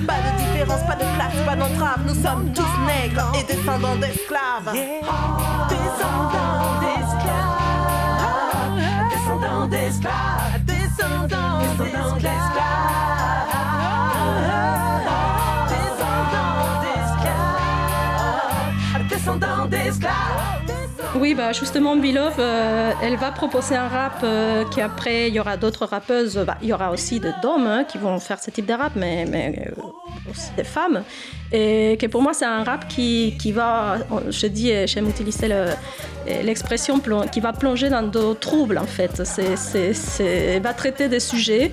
[0.07, 4.73] Pas de différence, pas de classe, pas d'entrave, nous sommes tous nègres et descendants d'esclaves.
[5.69, 7.79] Descendants d'esclaves,
[9.11, 12.53] descendants d'esclaves, descendants d'esclaves,
[15.69, 17.89] descendants d'esclaves,
[19.09, 20.32] descendants d'esclaves.
[21.15, 25.41] Oui, bah justement, Bilov, euh, elle va proposer un rap euh, qui après, il y
[25.41, 26.43] aura d'autres rappeuses.
[26.47, 28.93] Bah, il y aura aussi de- d'hommes hein, qui vont faire ce type de rap,
[28.97, 29.83] mais, euh,
[30.31, 31.03] aussi des femmes.
[31.53, 33.99] Et que pour moi, c'est un rap qui, qui va,
[34.31, 35.67] je dis, j'aime utiliser le-
[36.43, 36.99] l'expression,
[37.31, 39.23] qui va plonger dans de troubles en fait.
[39.27, 41.73] C'est, va traiter des sujets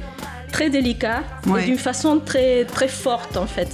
[0.52, 1.64] très délicats Ouais.
[1.64, 3.70] et d'une façon très, très forte en fait.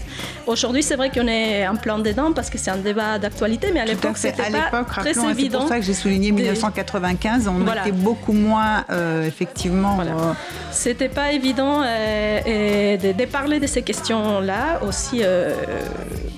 [0.47, 3.79] Aujourd'hui, c'est vrai qu'on est en plein dedans parce que c'est un débat d'actualité, mais
[3.79, 7.81] à l'époque, c'était pas très c'est pour ça que j'ai souligné des- 1995, on Voilà.
[7.81, 10.11] était beaucoup moins, euh, effectivement, Voilà.
[10.11, 10.33] euh,
[10.71, 15.53] C'était pas évident euh, de, de parler de ces questions-là aussi euh,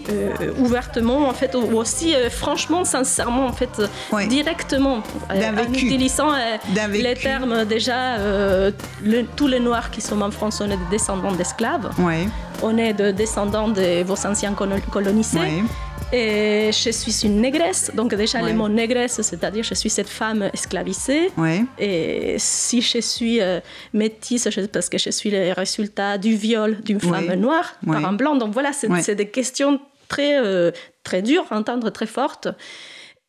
[0.10, 3.82] euh, ouvertement, en fait, ou aussi franchement, sincèrement, en fait,
[4.14, 4.28] Ouais.
[4.28, 6.32] directement, en utilisant
[6.92, 8.18] les termes déjà.
[9.04, 12.28] le- tous les Noirs qui sont en France, on est des descendants d'esclaves, ouais,
[12.62, 15.40] on est des descendants de vos anciens colo- colonisés.
[15.40, 15.64] ouais.
[16.14, 18.52] Et je suis une négresse, donc déjà Ouais.
[18.52, 21.32] le mot négresse, c'est-à-dire je suis cette femme esclavisée.
[21.38, 23.60] Ouais, Et si je suis euh,
[23.94, 28.14] métisse, je- parce que je suis le résultat du viol d'une femme noire par un
[28.14, 28.36] blanc.
[28.38, 28.72] Donc voilà,
[29.06, 30.72] c'est des questions très, euh,
[31.04, 32.48] très dures à entendre, très fortes,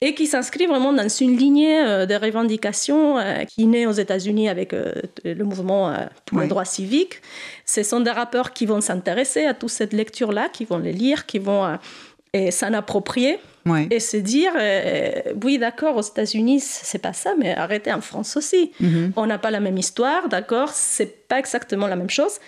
[0.00, 4.48] et qui s'inscrivent vraiment dans une lignée euh, de revendications euh, qui naît aux États-Unis
[4.48, 4.92] avec euh,
[5.24, 5.94] le mouvement
[6.26, 7.20] pour les droits civiques.
[7.66, 11.26] Ce sont des rappeurs qui vont s'intéresser à toute cette lecture-là, qui vont les lire,
[11.26, 11.78] qui vont
[12.50, 13.88] s'en approprier ouais.
[13.90, 15.10] et se dire euh,
[15.42, 19.12] oui d'accord aux États-Unis c'est pas ça mais arrêtez en France aussi Mhm.
[19.16, 22.38] on n'a pas la même histoire d'accord c'est pas exactement la même chose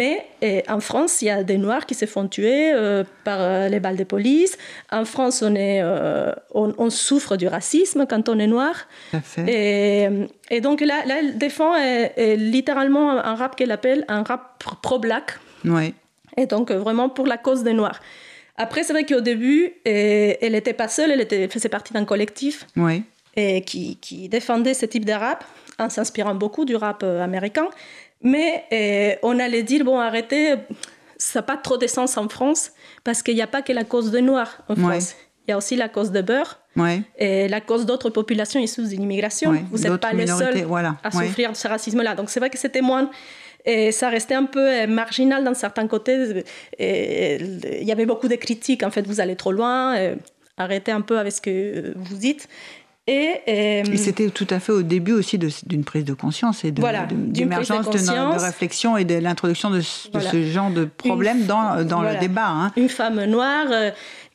[0.00, 3.38] mais euh, en France il y a des noirs qui se font tuer euh, par
[3.40, 4.54] euh, les balles de police.
[4.90, 8.74] En France on est euh, on, on souffre du racisme quand on est noir.
[9.46, 10.08] Et,
[10.54, 14.42] et donc là, là elle défend euh, euh, littéralement un rap qu'elle appelle un rap
[14.82, 15.38] pro-black.
[15.64, 15.94] Ouais,
[16.36, 18.00] et donc vraiment pour la cause des Noirs.
[18.56, 22.66] Après, c'est vrai qu'au début, elle n'était pas seule, elle était, faisait partie d'un collectif.
[22.76, 23.02] Ouais,
[23.34, 25.44] et qui, qui défendait ce type de rap
[25.78, 27.68] en s'inspirant beaucoup du rap américain.
[28.22, 30.54] Mais euh, on allait dire, bon, arrêtez,
[31.18, 32.72] ça n'a pas trop de sens en France
[33.04, 34.76] parce qu'il n'y a pas que la cause des Noirs en.
[34.76, 35.14] France.
[35.46, 37.02] Il y a aussi la cause des beurs ouais.
[37.18, 39.50] et la cause d'autres populations issues de l'immigration.
[39.50, 42.14] Ouais, Vous n'êtes pas les seuls voilà, à souffrir de ce racisme-là.
[42.14, 43.10] Donc c'est vrai que c'était moins...
[43.66, 46.44] Et ça restait un peu euh, marginal dans certains côtés.
[46.78, 47.36] Et
[47.80, 48.82] Il y avait beaucoup de critiques.
[48.82, 49.96] En fait, vous allez trop loin.
[49.96, 50.16] euh,
[50.56, 52.48] Arrêtez un peu avec ce que vous dites.
[53.06, 56.70] Et, euh, Et c'était tout à fait au début aussi d'une prise de conscience et
[56.72, 57.14] de, Voilà, de-
[58.42, 60.30] réflexion et de l'introduction de, ce- de Voilà.
[60.30, 62.14] ce genre de problème Une- dans, dans voilà.
[62.14, 62.48] le débat.
[62.48, 62.72] hein.
[62.76, 63.90] une femme noire euh,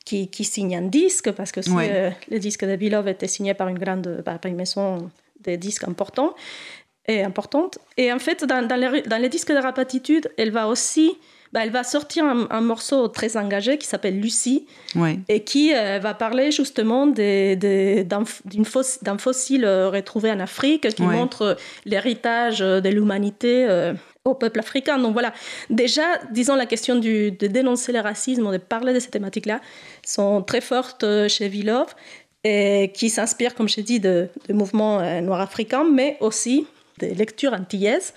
[0.05, 1.89] qui, qui signe un disque, parce que Ouais.
[1.91, 5.10] euh, le disque de Beloved était signé par une grande par une maison
[5.45, 6.36] de disques important,
[7.08, 7.79] et importante.
[7.97, 11.17] Et en fait, dans, dans, les, dans les disques de rap attitude, elle va aussi
[11.53, 15.19] bah, elle va sortir un, un morceau très engagé qui s'appelle Lucie Ouais.
[15.27, 20.31] et qui euh, va parler justement des- des- d'un d'une foss- d'un fossile euh, retrouvé
[20.31, 21.15] en Afrique qui Ouais.
[21.15, 23.93] montre l'héritage euh, de l'humanité euh,
[24.25, 24.99] au peuple africain.
[24.99, 25.33] Donc voilà,
[25.69, 29.59] déjà, disons, la question du, de dénoncer le racisme, de parler de ces thématiques-là,
[30.05, 31.88] sont très fortes chez Villov
[32.43, 36.67] et qui s'inspirent, comme je dis, de, de mouvements euh, noirs africains, mais aussi
[36.99, 38.13] des lectures antillaises,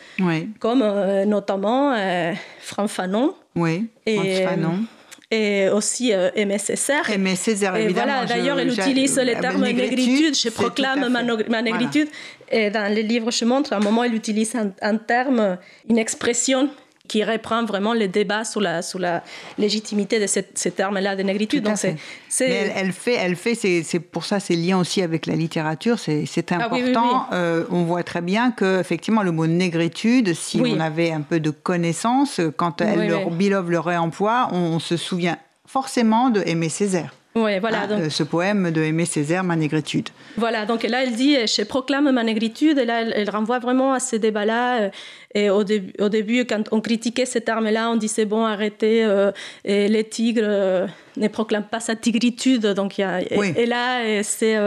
[0.58, 3.88] comme euh, notamment euh, Franck Fanon Oui.
[4.06, 4.84] Et, Fanon.
[5.30, 7.08] et aussi euh, Aimé Césaire.
[7.10, 8.12] Aimé Césaire, évidemment.
[8.12, 10.36] voilà, d'ailleurs, elle utilise le euh, terme négritude.
[10.36, 12.08] Je proclame ma, négritude.
[12.50, 15.56] Et dans les livres, je montre, à un moment, elle utilise un, un terme,
[15.88, 16.68] une expression
[17.08, 19.22] qui reprend vraiment les débats sur la, sur la
[19.58, 21.64] légitimité de ces termes-là de négritude.
[21.64, 21.96] Donc c'est,
[22.40, 26.24] Mais elle, fait, elle fait c'est, pour ça c'est lié aussi avec la littérature, c'est,
[26.50, 27.26] ah important.
[27.32, 31.40] Euh, on voit très bien que effectivement le mot négritude, si on avait un peu
[31.40, 37.12] de connaissance, quand elle, Bilov le réemploie, on se souvient forcément de Aimé Césaire.
[37.34, 37.82] Voilà.
[37.82, 40.10] Ah, donc, ce poème de Aimé Césaire, Ma négritude.
[40.36, 44.00] Voilà, donc là, elle dit Je proclame ma négritude, et là, elle, renvoie vraiment à
[44.00, 44.82] ces débats-là.
[44.82, 44.90] Euh,
[45.34, 49.32] et au, au, début, quand on critiquait cette arme-là, on disait Bon, arrêtez, euh,
[49.64, 52.66] et les tigres euh, ne proclament pas sa tigritude.
[52.66, 54.58] Donc, y a, et, là, c'est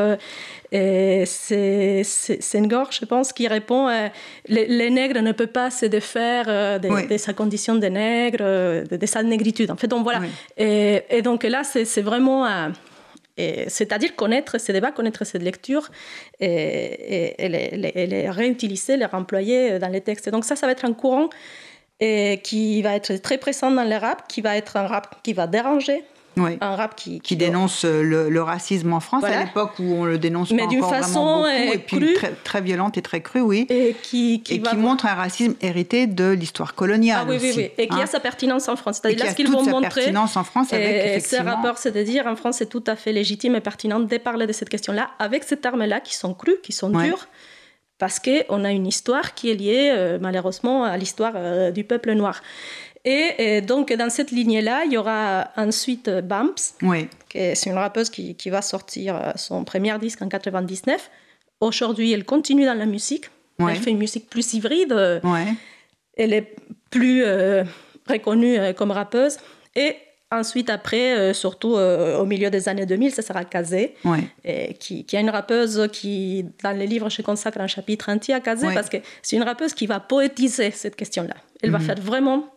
[0.71, 4.07] c'est Senghor, je pense, qui répond euh,
[4.47, 9.05] les, nègres ne peuvent pas se défaire euh, de, sa condition de nègre, euh, de,
[9.05, 9.71] sa négritude.
[9.71, 10.21] En fait, donc voilà.
[10.57, 12.71] Et, donc là, c'est vraiment.
[13.37, 15.89] c'est-à-dire connaître ces débats, connaître cette lecture
[16.39, 20.29] et, et, les, réutiliser, les réemployer dans les textes.
[20.29, 21.29] donc ça, ça va être un courant
[21.99, 25.31] et qui va être très présent dans le rap, qui va être un rap qui
[25.31, 26.03] va déranger,
[26.37, 30.17] un rap qui, qui, dénonce euh, le, racisme en France à l'époque où on le
[30.17, 33.41] dénonce Mais pas encore façon vraiment beaucoup, et puis très, très, violente et très crue,
[33.41, 33.65] oui.
[33.69, 37.21] Et qui, qui, montre un racisme hérité de l'histoire coloniale.
[37.21, 38.05] Ah oui, aussi, oui, oui, et qui a hein.
[38.05, 38.99] sa pertinence en France.
[39.01, 39.89] C'est-à-dire là, ce qu'ils vont montrer.
[39.89, 42.95] pertinence en France avec et ce rapport, c'est de dire en France, c'est tout à
[42.95, 46.55] fait légitime et pertinent de parler de cette question-là avec ces termes-là qui sont crus,
[46.63, 47.27] qui sont durs
[47.97, 52.11] parce qu'on a une histoire qui est liée euh, malheureusement à l'histoire euh, du peuple
[52.13, 52.41] noir.
[53.05, 57.07] Et, donc, dans cette lignée-là, il y aura ensuite Bumps, oui.
[57.31, 61.11] c'est une rappeuse qui, qui, va sortir euh, son premier disque en 99.
[61.61, 63.25] Aujourd'hui, elle continue dans la musique.
[63.59, 65.21] Elle fait une musique plus hybride.
[66.17, 66.55] Elle est
[66.89, 67.63] plus euh,
[68.09, 69.37] reconnue euh, comme rappeuse.
[69.75, 69.95] Et
[70.31, 73.93] ensuite, après, surtout au milieu des années 2000, ça sera Kazé,
[74.79, 78.39] qui, qui, est une rappeuse qui, dans les livres, je consacre un chapitre entier à
[78.39, 81.35] Kazé parce que c'est une rappeuse qui va poétiser cette question-là.
[81.61, 81.85] Elle va mhm.
[81.85, 82.54] faire vraiment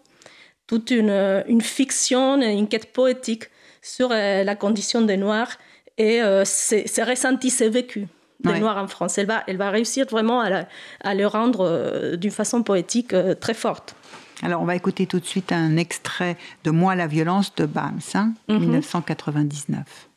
[0.69, 3.45] toute une, euh, une fiction, une quête poétique
[3.83, 5.51] sur euh, la condition des Noirs
[5.97, 8.07] et euh, c'est ressenti, c'est vécu
[8.39, 9.19] des Noirs en France.
[9.19, 10.67] Elle va, elle va réussir vraiment à,
[11.01, 13.97] à le rendre d'une façon poétique très forte.
[14.43, 17.99] Alors, on va écouter tout de suite un extrait de Moi la violence de Bams,
[18.47, 20.08] 1999.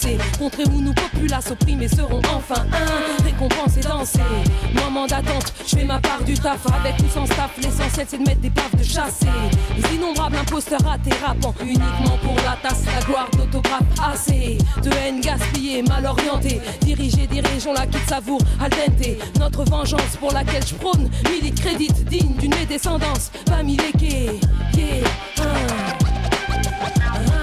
[0.00, 3.22] Pensé, contrer où nous populaces opprimés seront enfin un.
[3.22, 4.20] Récompensés, danser.
[4.74, 7.50] Moment d'attente, je fais ma part du taf avec ou sans staff.
[7.62, 9.26] L'essentiel c'est de mettre des baffes de chasser.
[9.76, 15.20] Les innombrables imposteurs ratés rappant uniquement pour la tasse, la gloire d'autographe assez de haine
[15.20, 18.70] gaspillée, mal orientée, dirigée, dirigeons la quitte savoure al.
[19.38, 24.40] Notre vengeance pour laquelle je prône, milite crédit digne d'une descendance, famille léquée,
[24.76, 25.04] yeah,
[27.26, 27.39] Moi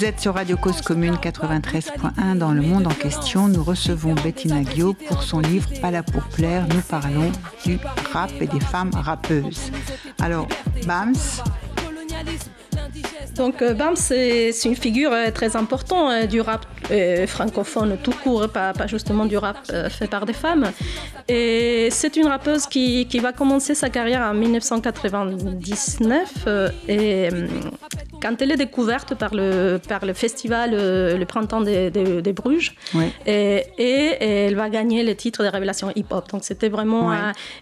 [0.00, 3.48] Vous êtes sur Radio Cause Commune 93.1 dans le monde en question.
[3.48, 6.66] Nous recevons Bettina Guillot pour son livre Pas là pour plaire.
[6.70, 7.30] Nous parlons
[7.66, 7.78] du
[8.10, 9.70] rap et des femmes rappeuses.
[10.18, 10.48] Alors,
[10.86, 11.12] Bams,
[13.36, 16.66] donc euh, Bam, c'est une figure euh, très importante euh, du rap
[17.26, 19.58] francophone tout court, pas, pas, justement du rap
[19.90, 20.70] fait par des femmes.
[21.28, 26.48] Et c'est une rappeuse qui, qui, va commencer sa carrière en 1999
[26.88, 27.28] et
[28.20, 32.74] quand elle est découverte par le, par le festival Le Printemps des, des, Bruges
[33.26, 36.30] et, et, elle va gagner le titre de révélation hip-hop.
[36.30, 37.12] Donc c'était vraiment...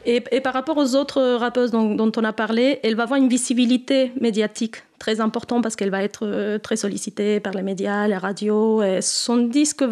[0.04, 3.18] et, et, par rapport aux autres rappeuses dont, dont on a parlé, elle va avoir
[3.18, 8.06] une visibilité médiatique très important parce qu'elle va être euh, très sollicitée par les médias,
[8.06, 8.82] les radios.
[8.82, 9.84] Et son disque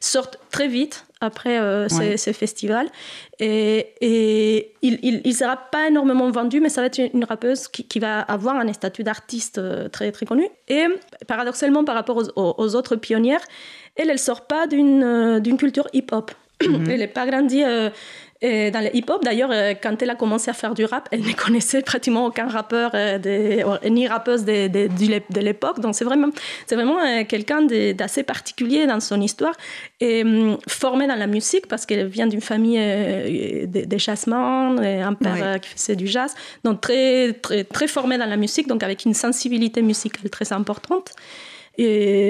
[0.00, 2.88] sort très vite après euh, ces, festivals.
[3.38, 7.98] Et, et il ne sera pas énormément vendu, mais ça va être une, rappeuse qui,
[7.98, 10.48] va avoir un statut d'artiste euh, très, très connu.
[10.68, 10.86] Et
[11.26, 13.44] paradoxalement, par rapport aux, autres pionnières,
[13.96, 16.30] elle, elle sort pas d'une culture hip-hop.
[16.62, 16.90] Mhm.
[16.90, 17.62] Elle n'est pas grandie
[18.42, 21.20] Et dans le hip-hop, d'ailleurs, euh, quand elle a commencé à faire du rap, elle
[21.20, 25.80] ne connaissait pratiquement aucun rappeur euh, ni rappeuse de, de, l'époque.
[25.80, 26.28] Donc c'est vraiment,
[26.66, 29.54] c'est vraiment euh, quelqu'un d'assez particulier dans son histoire
[30.00, 32.78] et hum, formée dans la musique parce qu'elle vient d'une famille
[33.66, 38.36] des chassements, un père qui faisait du jazz, donc très, très, très formée dans la
[38.36, 41.12] musique, donc avec une sensibilité musicale très importante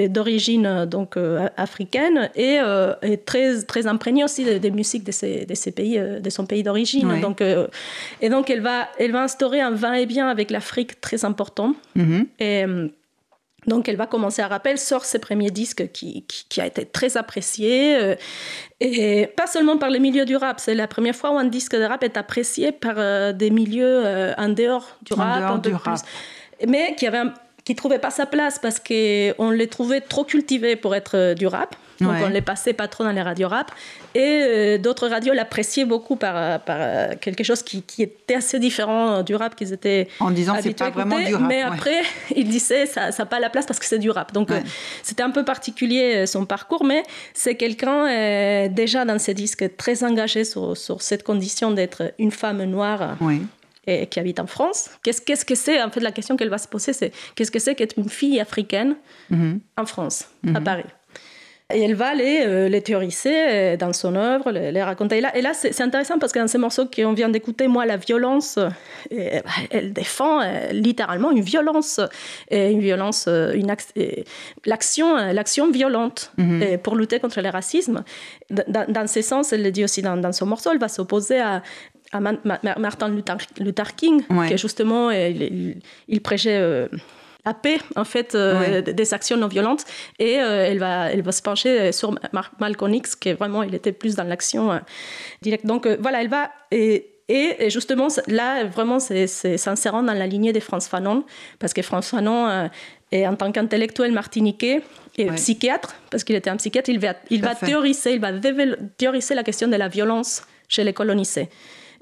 [0.09, 2.93] d'origine donc euh, africaine et, euh,
[3.25, 6.63] très très imprégnée aussi des, musiques de ces, de ces pays euh, de son pays
[6.63, 7.19] d'origine.
[7.21, 7.41] Donc
[8.21, 11.75] et donc elle va elle va instaurer un va-et-bien avec l'Afrique très important.
[11.97, 12.25] Mm-hmm.
[12.39, 12.65] et
[13.67, 17.15] donc elle va commencer à rappeler, sort ses premiers disques qui, qui, a été très
[17.15, 18.15] apprécié,
[18.79, 21.75] et pas seulement par les milieux du rap, c'est la première fois où un disque
[21.75, 22.95] de rap est apprécié par
[23.35, 25.99] des milieux en dehors du rap, en dehors du rap.
[26.67, 27.33] mais qui avait un,
[27.71, 31.47] qui trouvait pas sa place parce qu'on les trouvait trop cultivés pour être euh, du
[31.47, 31.73] rap.
[32.01, 33.71] Donc on les passait pas trop dans les radios rap.
[34.15, 39.21] Et euh, d'autres radios l'appréciaient beaucoup par, euh, quelque chose qui, qui, était assez différent
[39.21, 41.47] du rap qu'ils étaient En disant c'est pas vraiment du rap.
[41.47, 42.01] Mais après,
[42.35, 44.33] ils disaient ça n'a pas la place parce que c'est du rap.
[44.33, 44.49] Donc
[45.03, 47.03] c'était un peu particulier son parcours, mais
[47.33, 52.63] c'est quelqu'un déjà dans ses disques très engagé sur, sur cette condition d'être une femme
[52.63, 53.15] noire.
[53.21, 53.43] Oui
[53.87, 54.89] et qui habite en France.
[55.03, 57.75] Qu'est-ce que c'est En fait, la question qu'elle va se poser, c'est qu'est-ce que c'est
[57.75, 58.95] qu'être une fille africaine
[59.31, 59.59] mm-hmm.
[59.77, 60.63] en France, à mm-hmm.
[60.63, 60.85] Paris?
[61.73, 65.21] Et elle va les, euh, les théoriser euh, dans son œuvre, les, raconter.
[65.33, 68.57] Et là, c'est intéressant parce que dans ces morceaux qu'on vient d'écouter, moi, la violence,
[68.57, 69.39] euh,
[69.69, 70.41] elle défend
[70.71, 71.99] littéralement une violence,
[72.51, 73.73] une violence, une
[74.65, 76.77] l'action, l'action violente mm-hmm.
[76.79, 78.03] pour lutter contre le racisme.
[78.49, 81.39] Dans, dans, ce sens, elle le dit aussi dans, dans son morceau, elle va s'opposer
[81.39, 81.61] à,
[82.11, 86.87] à Martin Luther, King, qui justement, il, il prêchait euh,
[87.45, 89.85] la paix, en fait, euh, des actions non violentes.
[90.19, 92.13] Et euh, elle, va, elle va se pencher sur
[92.59, 94.79] Malcolm X, qui vraiment, il était plus dans l'action
[95.41, 95.65] directe.
[95.65, 96.51] Donc voilà, elle va...
[96.71, 101.23] Et, et, justement, là, vraiment, c'est s'insérant dans la lignée de France Fanon,
[101.59, 102.69] parce que France Fanon,
[103.13, 104.81] est, en tant qu'intellectuel martiniquais,
[105.17, 108.31] et psychiatre, parce qu'il était un psychiatre, il va, il va théoriser, il va
[108.97, 111.49] théoriser la question de la violence chez les colonisés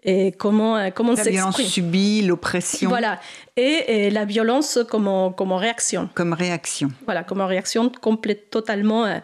[0.04, 2.90] et comment euh, comment la violence subie, l'oppression.
[2.90, 3.20] Voilà,
[3.58, 6.10] et, la violence comme comme réaction.
[6.14, 6.90] Comme réaction.
[7.06, 9.18] Voilà, comme réaction complète, totalement euh,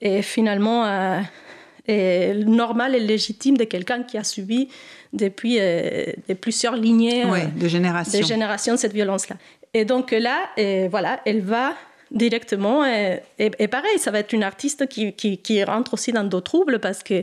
[0.00, 4.68] et finalement euh, normale et légitime de quelqu'un qui a subi
[5.12, 5.58] depuis
[6.40, 7.24] plusieurs lignées
[7.56, 8.20] de générations.
[8.20, 9.36] de générations cette violence-là.
[9.72, 11.74] Et donc là, et voilà, elle va
[12.10, 16.24] directement et, et, pareil, ça va être une artiste qui, qui, qui rentre aussi dans
[16.24, 17.22] d'autres troubles parce que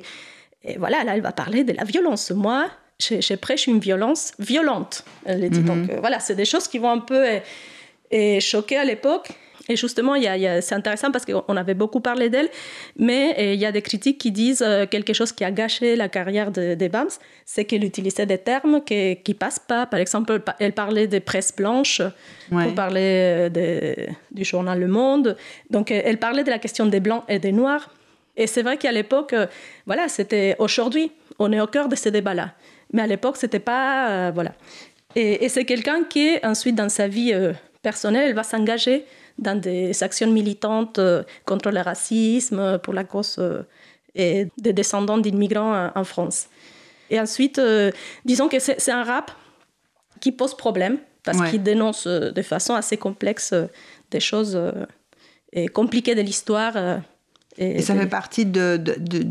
[0.67, 2.31] et voilà, là, elle va parler de la violence.
[2.31, 2.67] Moi,
[2.99, 5.61] je, prêche une violence violente, elle dit.
[5.61, 5.89] Donc mhm.
[5.91, 7.41] euh, voilà, c'est des choses qui vont un peu et,
[8.13, 9.29] euh, choquer à l'époque.
[9.67, 12.49] Et justement, il y a, c'est intéressant parce qu'on avait beaucoup parlé d'elle,
[12.99, 16.07] mais euh, il y a des critiques qui disent quelque chose qui a gâché la
[16.07, 17.09] carrière de, des BAMS,
[17.45, 19.87] c'est qu'elle utilisait des termes qui ne passent pas.
[19.87, 22.03] Par exemple, elle parlait des presses blanches
[22.51, 23.49] pour parler
[24.29, 25.35] du journal Le Monde.
[25.71, 27.89] Donc, elle parlait de la question des blancs et des noirs.
[28.37, 29.33] Et c'est vrai qu'à l'époque,
[29.87, 32.53] voilà, c'était aujourd'hui, on est au cœur de ces débats-là.
[32.93, 34.09] Mais à l'époque, c'était pas.
[34.09, 34.53] Euh, voilà.
[35.15, 39.05] Et, c'est quelqu'un qui, ensuite, dans sa vie euh, personnelle, elle va s'engager
[39.37, 43.39] dans des actions militantes euh, contre le racisme, pour la cause
[44.13, 46.47] et des descendants d'immigrants en, France.
[47.09, 47.61] Et ensuite,
[48.23, 49.31] disons que c'est un rap
[50.21, 53.53] qui pose problème parce qu'il dénonce de façon assez complexe
[54.11, 54.57] des choses
[55.73, 57.01] compliquées de l'histoire.
[57.57, 59.23] et, ça fait partie de, de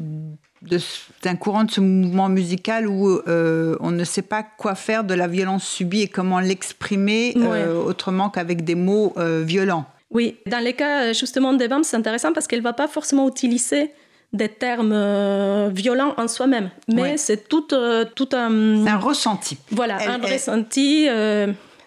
[1.22, 5.14] d'un courant de ce mouvement musical où euh, on ne sait pas quoi faire de
[5.14, 9.86] la violence subie et comment l'exprimer euh, autrement qu'avec des mots euh, violents.
[10.10, 13.28] Oui, dans les cas justement des femmes, c'est intéressant parce qu'elle ne va pas forcément
[13.28, 13.90] utiliser
[14.32, 17.68] des termes violents en soi-même, mais c'est tout,
[18.16, 18.86] tout un...
[18.86, 19.58] Un ressenti.
[19.70, 21.08] Voilà, un ressenti,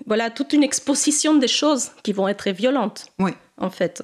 [0.06, 3.08] voilà, toute une exposition des choses qui vont être violentes.
[3.20, 4.04] Oui en fait.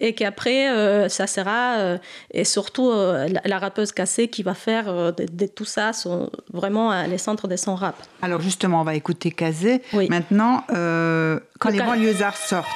[0.00, 1.98] Et qu'après, euh, ça sera, euh,
[2.32, 7.18] et surtout euh, la, rappeuse cassée qui va faire de, tout ça sont vraiment les
[7.18, 7.96] centres de son rap.
[8.22, 9.82] Alors justement, on va écouter Kazé.
[10.08, 12.66] Maintenant, quand les banlieusards sortent.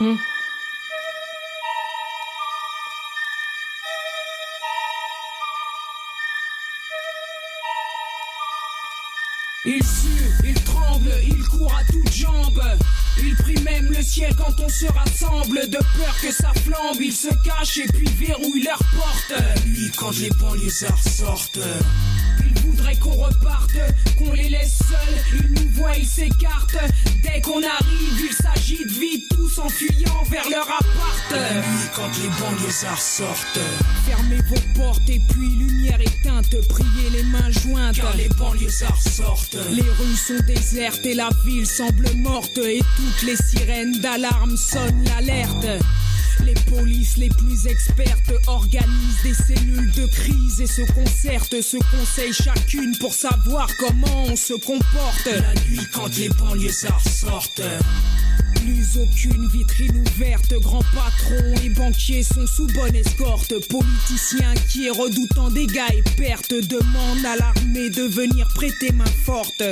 [0.00, 0.14] Hmm.
[9.68, 12.62] Il sue, il tremble, il court à toutes jambes.
[13.18, 13.65] Il prie le
[14.36, 15.68] quand on se rassemble.
[15.68, 19.42] De peur que ça flambe, il se cache et puis verrouille leur porte.
[19.66, 21.58] Lui quand les banlieusards sortent.
[22.40, 23.76] Ils voudraient qu'on reparte,
[24.18, 25.40] qu'on les laisse seuls.
[25.40, 26.78] Ils nous voient, ils s'écartent.
[27.22, 31.30] Dès qu'on arrive, il s'agit de vite, tous en fuyant vers leur appart.
[31.30, 33.60] La nuit quand les banlieusards sortent.
[34.06, 36.54] Fermez vos portes et puis lumière éteinte.
[36.68, 37.96] Priez les mains jointes.
[37.96, 39.58] Car les banlieusards sortent.
[39.70, 42.58] Les rues sont désertes et la ville semble morte.
[42.58, 45.82] Et toutes les sirènes d'alarme sonnent l'alerte.
[46.44, 52.32] Les polices les plus expertes organisent des cellules de crise et se concertent, se conseillent
[52.32, 55.26] chacune pour savoir comment on se comporte.
[55.26, 57.62] La nuit quand les banlieusards sortent.
[58.56, 63.54] Plus aucune vitrine ouverte, grands patrons et banquiers sont sous bonne escorte.
[63.68, 69.62] Politiciens qui redoutant dégâts et pertes demandent à l'armée de venir prêter main forte.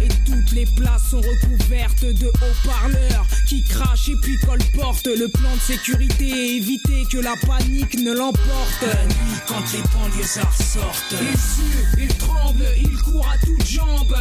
[0.00, 5.54] Et toutes les places sont recouvertes de haut-parleurs qui crachent et puis colportent le plan
[5.54, 8.82] de sécurité et éviter que la panique ne l'emporte.
[8.82, 11.14] La nuit quand les banlieusards sortent.
[11.20, 14.16] Ils suent, ils tremblent, ils courent à toutes jambes.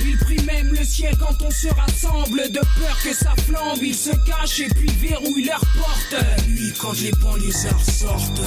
[0.00, 2.50] Ils prient même le ciel quand on se rassemble.
[2.50, 6.12] De peur que ça flambe, ils se cachent et puis verrouillent leurs portes.
[6.12, 8.42] La nuit quand les banlieusards sortent.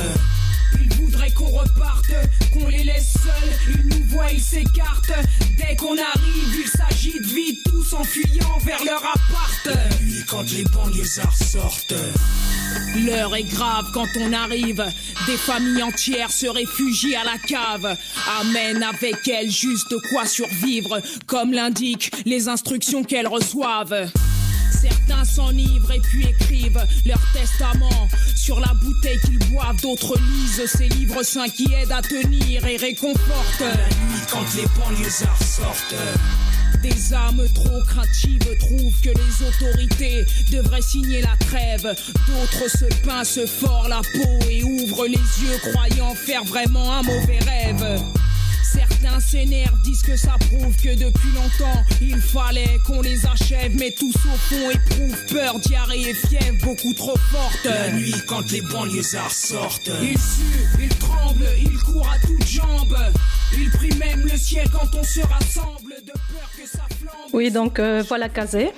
[0.79, 2.13] Ils voudraient qu'on reparte,
[2.53, 3.75] qu'on les laisse seuls.
[3.75, 5.13] Ils nous voient, ils s'écartent.
[5.57, 6.40] Dès qu'on arrive,
[7.31, 9.65] il s'agit de vite, tous en fuyant vers leur appart.
[9.65, 11.93] La nuit quand les banlieusards sortent.
[13.05, 14.83] L'heure est grave quand on arrive.
[15.25, 17.97] Des familles entières se réfugient à la cave.
[18.39, 24.09] Amènent avec elles juste quoi survivre, comme l'indiquent les instructions qu'elles reçoivent.
[24.71, 29.79] Certains s'enivrent et puis écrivent leur testament sur la bouteille qu'ils boivent.
[29.81, 33.59] D'autres lisent ces livres saints qui aident à tenir et réconfortent.
[33.59, 35.95] La nuit quand les banlieusards sortent.
[36.81, 41.83] Des âmes trop craintives trouvent que les autorités devraient signer la trêve.
[42.27, 47.39] D'autres se pincent fort la peau et ouvrent les yeux croyant faire vraiment un mauvais
[47.39, 48.01] rêve.
[48.63, 53.91] Certains s'énervent, disent que ça prouve que depuis longtemps il fallait qu'on les achève, mais
[53.91, 57.65] tous au fond éprouvent peur, diarrhée et fièvre beaucoup trop forte.
[57.65, 62.97] La nuit quand les banlieusards sortent, ils suent, ils tremblent, ils courent à toutes jambes.
[63.53, 67.29] Ils prient même le ciel quand on se rassemble, de peur que ça flambe.
[67.33, 68.71] Oui, donc euh, voilà Kazé.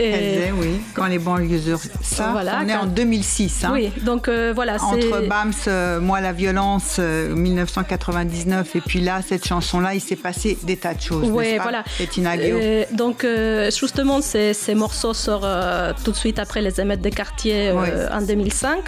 [0.00, 1.80] Et- oui, quand les banlieusards.
[2.02, 3.64] Ça, Voilà, on est quand- en 2006.
[3.64, 3.70] Hein.
[3.74, 4.76] Oui, donc euh, voilà.
[4.82, 10.16] Entre Bams, euh, Moi la violence, euh, 1999, et puis là, cette chanson-là, il s'est
[10.16, 11.26] passé des tas de choses.
[11.58, 11.84] Pas, voilà.
[12.54, 17.00] Euh, donc, euh, justement, ces, ces morceaux sortent euh, tout de suite après les émeutes
[17.00, 18.78] des quartiers euh, en 2005.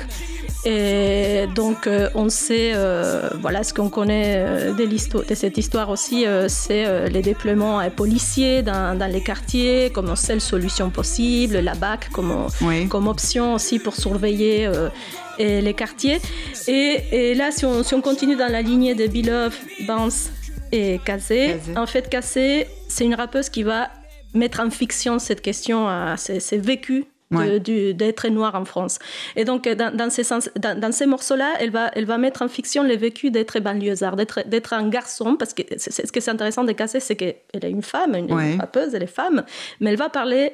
[0.67, 6.27] Et donc, euh, on sait, euh, voilà, ce qu'on connaît euh, de, cette histoire aussi,
[6.27, 11.59] euh, c'est euh, les déploiements euh, policiers dans, dans les quartiers comme seule solution possible,
[11.59, 12.89] la BAC comme, Oui.
[12.89, 14.89] comme option aussi pour surveiller euh,
[15.39, 16.19] les quartiers.
[16.69, 19.53] Et, et là, si on, si on continue dans la lignée de Beloved,
[19.87, 20.31] Bounce
[20.73, 23.91] et Kazé, en fait, Kazé, c'est une rappeuse qui va
[24.33, 27.59] mettre en fiction cette question, à ces vécus Ouais.
[27.59, 28.99] d'être noir en France.
[29.35, 30.23] Et donc, dans, dans ces,
[30.65, 34.15] dans, dans ces morceaux-là, elle va, elle va mettre en fiction les vécus d'être banlieusard,
[34.15, 37.35] d'être un garçon, parce que c'est- c'est- ce qui est intéressant de Cassé, c'est qu'elle
[37.61, 39.43] est une femme, une, rappeuse, elle est femme,
[39.81, 40.53] mais elle va parler,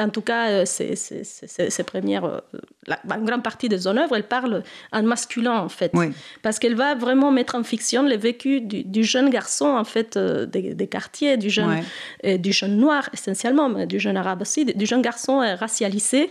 [0.00, 2.40] en tout cas, euh, ses premières, euh,
[2.86, 5.90] la, une grande partie de son œuvre, elle parle en masculin, en fait.
[5.94, 6.06] Oui.
[6.42, 10.16] Parce qu'elle va vraiment mettre en fiction les vécus du, du jeune garçon, en fait,
[10.16, 11.82] euh, des, des quartiers, du jeune, Ouais.
[12.24, 16.30] euh, du jeune noir essentiellement, mais du jeune arabe aussi, du jeune garçon euh, racialisé,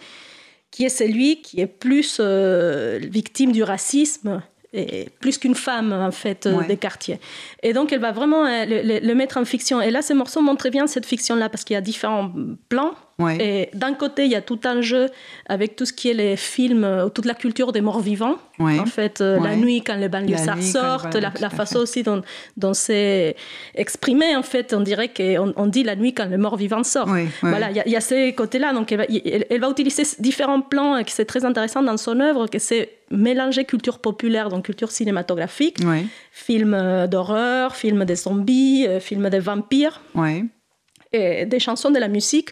[0.71, 4.41] qui est celui qui est plus euh, victime du racisme.
[4.71, 6.67] Et plus qu'une femme, en fait, Ouais.
[6.67, 7.19] des quartiers.
[7.63, 9.81] Et donc, elle va vraiment le, le- le mettre en fiction.
[9.81, 12.31] Et là, ces morceaux montrent très bien cette fiction-là, parce qu'il y a différents
[12.69, 12.93] plans.
[13.19, 13.37] Ouais.
[13.39, 15.07] Et d'un côté, il y a tout un jeu
[15.47, 18.37] avec tout ce qui est les films, euh, toute la culture des morts vivants.
[18.59, 18.79] Ouais.
[18.79, 22.21] En fait, euh, la nuit, quand les banlieusards les sortent, la, façon aussi dont,
[22.57, 23.35] dont c'est
[23.75, 27.07] exprimé, en fait, on dirait qu'on on dit la nuit quand le mort vivant sort.
[27.09, 27.29] Oui, oui.
[27.49, 28.73] Voilà, il y, a- il y a ces côtés-là.
[28.73, 31.97] Donc, elle va, elle- elle va utiliser différents plans et que c'est très intéressant dans
[31.97, 35.77] son œuvre, que c'est mélanger culture populaire, donc culture cinématographique,
[36.31, 40.01] films euh, d'horreur, films des zombies, euh, films des vampires
[41.11, 42.49] et des chansons, de la musique,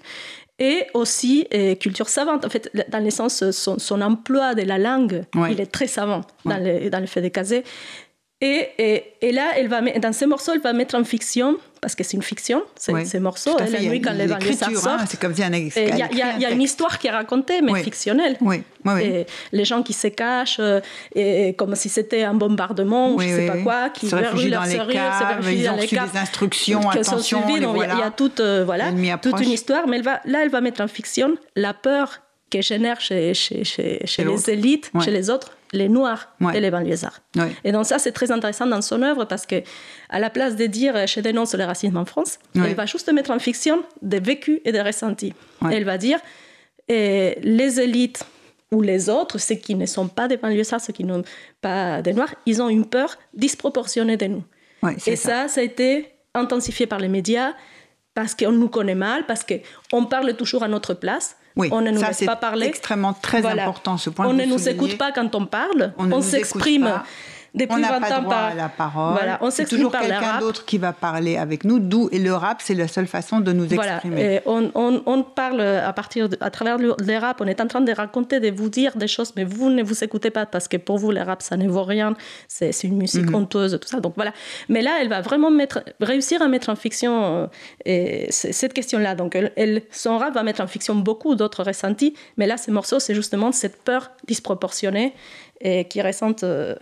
[0.59, 2.45] et aussi euh, culture savante.
[2.45, 5.51] En fait, dans le sens, euh, son, son emploi de la langue, Ouais.
[5.53, 7.63] il est très savant dans, le, dans le fait de caser.
[8.39, 11.95] Et, et, et là, elle va, dans ces morceaux, elle va mettre en fiction, parce
[11.95, 13.03] que c'est une fiction, ces, Ouais.
[13.03, 15.07] ces morceaux, Tout à hein, fait, la y nuit quand les banlieusards hein, sortent.
[15.09, 17.63] c'est comme si un Il y, a- y un y une histoire qui est racontée,
[17.63, 17.81] mais Oui.
[17.83, 18.37] fictionnelle.
[18.41, 19.01] Oui, oui, oui.
[19.03, 20.81] Et les gens qui se cachent, euh,
[21.15, 23.63] et, comme si c'était un bombardement, ou Oui, je ne sais oui, pas oui.
[23.63, 27.53] quoi, qui Se réfugient dans les caves, ils ont les reçu des instructions, attention, il
[27.53, 28.11] y a- il y a voilà.
[28.15, 31.35] toute, euh, voilà, toute une histoire, mais elle va, là, elle va mettre en fiction
[31.55, 32.19] la peur
[32.51, 34.43] que génère chez, chez, chez, chez l'autre.
[34.45, 35.03] les élites, Ouais.
[35.03, 36.57] chez les autres, les noirs Ouais.
[36.57, 37.19] et les banlieusards.
[37.35, 37.51] Ouais.
[37.63, 39.55] Et donc ça, c'est très intéressant dans son œuvre parce que
[40.09, 42.69] à la place de dire euh, je dénonce le racisme en France, Ouais.
[42.69, 45.33] elle va juste mettre en fiction des vécus et des ressentis.
[45.71, 46.19] Elle va dire
[46.89, 48.23] les élites
[48.71, 51.23] ou les autres, ceux qui ne sont pas des banlieusards, ceux qui n'ont
[51.61, 54.43] pas des noirs, ils ont une peur disproportionnée de nous.
[55.05, 57.53] Et ça, ça a été intensifié par les médias
[58.13, 61.35] parce qu'on nous connaît mal, parce qu'on parle toujours à notre place.
[61.57, 62.67] Oui, on ne nous ça, laisse c'est pas parler.
[62.67, 63.63] extrêmement très Voilà.
[63.63, 65.93] important, ce point On ne nous écoute pas quand on parle.
[65.97, 66.91] On s'exprime.
[67.57, 69.13] Depuis on n'a 20 pas ans droit par à la parole.
[69.13, 70.39] Voilà, on s'exprime toujours le quelqu'un rap.
[70.39, 71.79] d'autre qui va parler avec nous.
[71.79, 74.35] D'où et le rap, c'est la seule façon de nous Voilà, exprimer.
[74.35, 77.59] et on, on, on parle à partir de- à travers le, les rap, on est
[77.61, 80.45] en train de raconter, de vous dire des choses, mais vous ne vous écoutez pas
[80.45, 82.15] parce que pour vous, les rap, ça ne vaut rien,
[82.47, 83.35] c'est une musique Mhm.
[83.35, 83.99] honteuse, tout ça.
[83.99, 84.31] Donc voilà.
[84.69, 87.47] Mais là, elle va vraiment mettre, réussir à mettre en fiction euh,
[87.85, 89.15] et cette question-là.
[89.15, 92.71] Donc elle, elle- son rap va mettre en fiction beaucoup d'autres ressentis, mais là, ces
[92.71, 95.13] morceaux, c'est justement cette peur disproportionnée
[95.61, 96.75] et qui ressentent euh,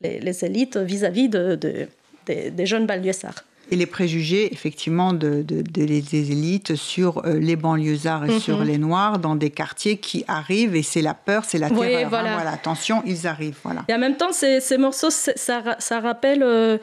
[0.00, 1.86] les, les élites vis-à-vis de, de-
[2.26, 3.44] des- des jeunes banlieusards.
[3.70, 8.38] Et les préjugés, effectivement, de, de- de- des élites sur euh, les banlieusards et Mhm.
[8.40, 11.80] sur les noirs dans des quartiers qui arrivent et c'est la peur, c'est la Oui,
[11.88, 12.04] terreur.
[12.04, 12.08] hein.
[12.08, 12.34] voilà.
[12.34, 13.58] voilà, attention, ils arrivent.
[13.64, 13.84] Voilà.
[13.88, 16.78] Et en même temps, ces, ces morceaux, ça, ra- ça rappelle euh,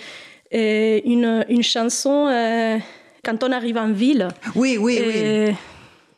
[0.54, 2.78] euh, une, une chanson euh,
[3.24, 4.28] quand on arrive en ville.
[4.54, 5.56] Oui, oui, oui.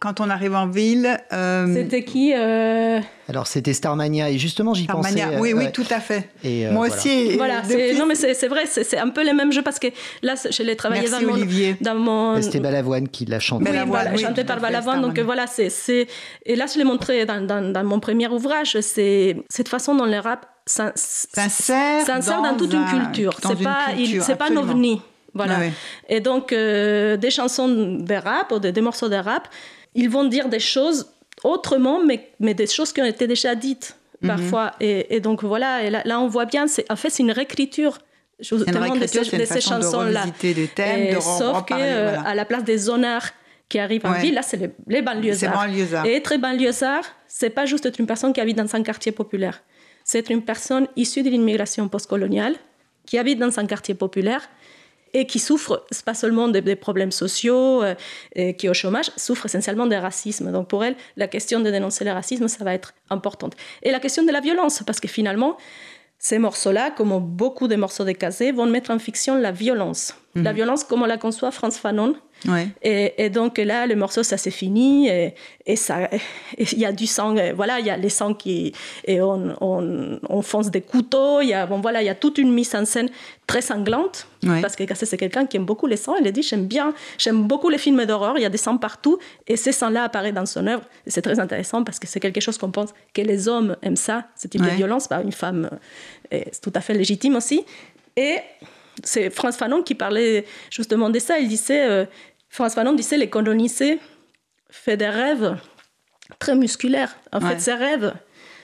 [0.06, 1.18] Quand on arrive en ville.
[1.34, 5.10] euh, C'était qui euh, Alors c'était Starmania et justement j'y pensais.
[5.14, 5.38] Starmania.
[5.40, 5.72] euh, Oui, oui, ouais.
[5.72, 6.30] tout à fait.
[6.44, 7.02] Et, euh, Moi voilà.
[7.02, 7.38] aussi.
[7.38, 9.80] Voilà, depuis- non mais c'est c'est vrai, c'est c'est un peu les mêmes jeux parce
[9.80, 9.88] que
[10.22, 11.76] là, je l'ai travaillé Merci, dans mon, Olivier.
[11.82, 13.64] dans mon, C'était Balavoine qui l'a chanté.
[13.64, 15.02] Oui, Balavoine, voilà, oui, chanté par Balavoine.
[15.02, 16.06] Donc voilà, c'est, c'est...
[16.46, 18.78] Et là, je l'ai montré dans, dans, dans mon premier ouvrage.
[18.82, 22.06] C'est cette façon dont le rap s'in- S'insère
[22.42, 23.34] dans, dans toute une un- culture.
[23.42, 25.02] C'est une pas, il- culture, c'est pas un ovni.
[25.34, 25.58] Voilà.
[25.60, 25.70] Ah.
[26.08, 29.50] Et donc, euh, des chansons de rap ou des, des morceaux de rap,
[29.96, 31.08] ils vont dire des choses
[31.44, 34.28] autrement, mais, mais des choses qui ont été déjà dites Mhm.
[34.30, 34.72] parfois.
[34.80, 37.98] Et, et donc, voilà, et là, là, on voit bien, en fait, c'est une réécriture.
[38.40, 40.22] Une justement, de ces, de ces de chansons-là.
[40.22, 42.22] revisiter des thèmes, Et de re- sauf reparler, que, euh, voilà.
[42.30, 43.28] à la place des honneurs
[43.70, 44.22] qui arrivent en Ouais.
[44.22, 46.06] ville, là, c'est les, les banlieusards.
[46.06, 49.62] Et être banlieusard, c'est pas juste être une personne qui habite dans un quartier populaire.
[50.04, 52.56] C'est être une personne issue de l'immigration postcoloniale
[53.06, 54.50] qui habite dans un quartier populaire
[55.16, 57.96] et qui souffre c'est pas seulement des, des problèmes sociaux, euh,
[58.34, 60.52] qui est au chômage, souffre essentiellement des racismes.
[60.52, 63.54] Donc pour elle, la question de dénoncer le racisme, ça va être importante.
[63.82, 65.56] Et la question de la violence, parce que finalement,
[66.20, 70.16] ces morceaux-là, comme beaucoup des morceaux de Kazé, vont mettre en fiction la violence.
[70.36, 72.14] La violence comme on la conçoit Franz Fanon.
[72.48, 72.68] Ouais.
[72.84, 75.08] Et, et donc là, le morceau, ça s'est fini.
[75.10, 75.34] Et
[75.66, 76.10] et ça,
[76.60, 77.34] il y a du sang.
[77.56, 78.72] Voilà, il y a les sangs qui.
[79.06, 81.42] Et on, on, on fonce des couteaux.
[81.42, 83.10] Il y a, bon, voilà, il y a toute une mise en scène
[83.48, 84.28] très sanglante.
[84.44, 84.62] Ouais.
[84.62, 86.16] Parce que Cassé, c'est quelqu'un qui aime beaucoup les sangs.
[86.22, 88.38] Il a dit J'aime bien, j'aime beaucoup les films d'horreur.
[88.38, 89.18] Il y a des sangs partout.
[89.48, 90.84] Et ces sangs-là apparaissent dans son œuvre.
[91.08, 94.26] C'est très intéressant parce que c'est quelque chose qu'on pense que les hommes aiment ça,
[94.40, 94.70] ce type Ouais.
[94.72, 95.08] de violence.
[95.10, 95.68] Bah, une femme,
[96.30, 97.66] est- c'est tout à fait légitime aussi.
[98.18, 98.38] Et
[99.04, 101.40] c'est Franz Fanon qui parlait justement de ça.
[101.40, 102.06] Il disait, euh,
[102.50, 104.00] Franz Fanon disait, les colonisés
[104.70, 105.58] fait des rêves
[106.40, 107.16] très musculaires.
[107.32, 107.50] En Ouais.
[107.52, 108.14] fait, ces rêves,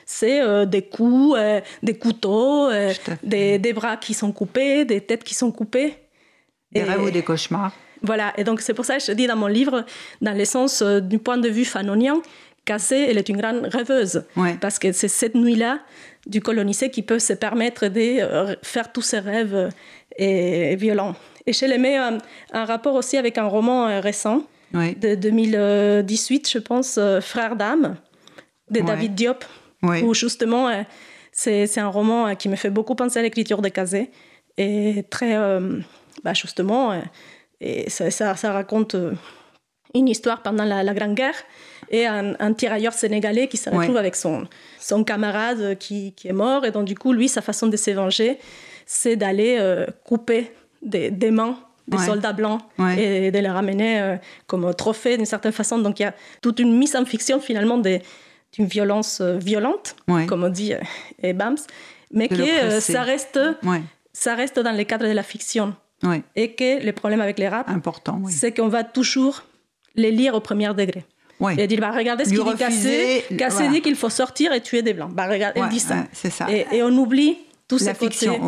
[0.06, 5.02] c'est euh, des coups, euh, des couteaux, euh, des, des bras qui sont coupés, des
[5.02, 5.96] têtes qui sont coupées.
[6.72, 7.74] Des Et- rêves ou des cauchemars.
[8.04, 9.86] Voilà, et donc c'est pour ça que je dis dans mon livre,
[10.22, 12.20] dans le sens euh, du point de vue fanonien,
[12.66, 14.24] Cassé, elle est une grande rêveuse.
[14.36, 14.56] Ouais.
[14.62, 15.80] Parce que c'est cette nuit-là
[16.28, 19.70] du colonisé qui peut se permettre de faire tous ses rêves
[20.26, 21.15] et, et violents.
[21.47, 22.19] Et je les mets un,
[22.53, 24.43] rapport aussi avec un roman euh, récent
[24.74, 27.95] de 2018, je pense, euh, Frères d'âme,
[28.69, 28.86] de Ouais.
[28.86, 29.43] David Diop,
[30.03, 30.84] où justement, euh,
[31.32, 34.11] c'est un roman euh, qui me fait beaucoup penser à l'écriture de Kazé,
[34.57, 35.80] et très, euh,
[36.24, 36.99] bah, justement, euh,
[37.59, 39.13] et ça, ça, ça raconte euh,
[39.93, 41.36] une histoire pendant la, la Grande Guerre,
[41.89, 43.78] et un, un tirailleur sénégalais qui se Ouais.
[43.78, 44.47] retrouve avec son,
[44.80, 47.91] son camarade qui, qui est mort, et donc du coup, lui, sa façon de se
[47.91, 48.38] venger,
[48.94, 52.06] c'est d'aller euh, couper des, des mains des Ouais.
[52.06, 53.28] soldats blancs Ouais.
[53.28, 54.16] et de les ramener euh,
[54.48, 55.78] comme trophée d'une certaine façon.
[55.80, 58.02] Donc il y a toute une mise en fiction finalement d'une
[58.78, 60.26] violence euh, violente, Ouais.
[60.26, 60.74] comme on dit,
[61.24, 61.58] et Bams,
[62.12, 63.39] mais De que ça, reste,
[64.14, 65.74] ça reste dans le cadre de la fiction.
[66.36, 67.70] Et que le problème avec les rap.
[67.70, 68.32] Oui.
[68.32, 69.44] c'est qu'on va toujours
[69.96, 71.04] les lire au premier degré.
[71.39, 71.56] Ouais.
[71.60, 73.24] Et dire, bah, regardez ce qu'il dit Cassé.
[73.38, 73.72] Cassé voilà.
[73.72, 75.12] dit qu'il faut sortir et tuer des blancs.
[75.14, 75.96] Bah, regarde, elle Ouais, dit ça.
[76.24, 76.46] ouais, ça.
[76.52, 77.38] Et, et on oublie
[77.80, 78.09] la côtés.
[78.11, 78.39] fiction,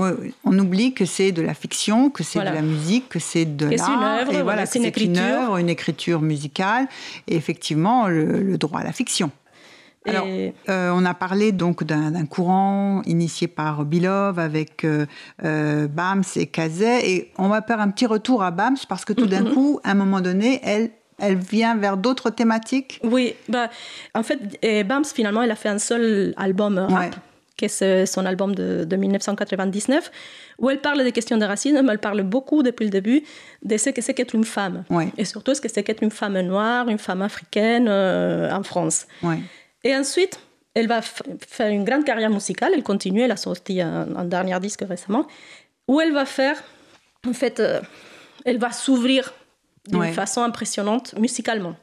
[0.44, 2.52] on oublie que c'est de la fiction, que c'est Voilà.
[2.52, 4.92] de la musique, que c'est de Que c'est une l'art, œuvre, et voilà, c'est une
[5.12, 6.88] une œuvre, une écriture musicale,
[7.28, 9.32] et effectivement le, le droit à la fiction.
[10.06, 15.06] Alors, Et- euh, on a parlé donc d'un courant initié par Bilov avec euh,
[15.46, 19.14] euh, Bams et Kazet, et on va faire un petit retour à Bams parce que
[19.14, 19.54] tout d'un Mhm.
[19.54, 23.00] coup, à un moment donné, elle, elle vient vers d'autres thématiques.
[23.04, 23.70] Oui, bah,
[24.14, 24.40] en fait,
[24.86, 27.10] Bams, finalement, elle a fait un seul album rap Ouais.
[27.56, 30.12] Qui est son album de, de, 1999,
[30.60, 33.24] où elle parle des questions de racisme, elle parle beaucoup depuis le début
[33.64, 34.84] de ce que c'est qu'être une femme.
[35.18, 39.06] Et surtout ce que c'est qu'être une femme noire, une femme africaine euh, en France.
[39.84, 40.40] Et ensuite,
[40.74, 44.60] elle va faire une grande carrière musicale, elle continue, elle a sorti un, un dernier
[44.60, 45.28] disque récemment,
[45.88, 46.64] où elle va faire,
[47.28, 47.82] en fait, euh,
[48.46, 49.34] elle va s'ouvrir
[49.88, 51.76] d'une façon impressionnante musicalement.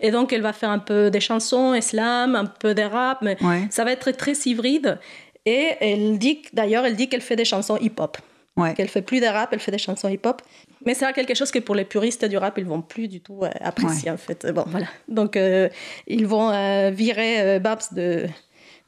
[0.00, 3.36] Et donc, elle va faire un peu des chansons islam, un peu des rap, mais
[3.70, 4.98] ça va être très hybride.
[5.44, 8.16] Et elle dit, d'ailleurs, elle dit qu'elle fait des chansons hip-hop.
[8.76, 10.42] Qu'elle fait plus de rap, elle fait des chansons hip-hop.
[10.84, 13.40] Mais c'est quelque chose que pour les puristes du rap, ils vont plus du tout
[13.42, 14.46] euh, apprécier, en fait.
[14.52, 14.86] Bon, voilà.
[15.08, 15.68] Donc, euh,
[16.06, 18.26] ils vont euh, virer Babs de,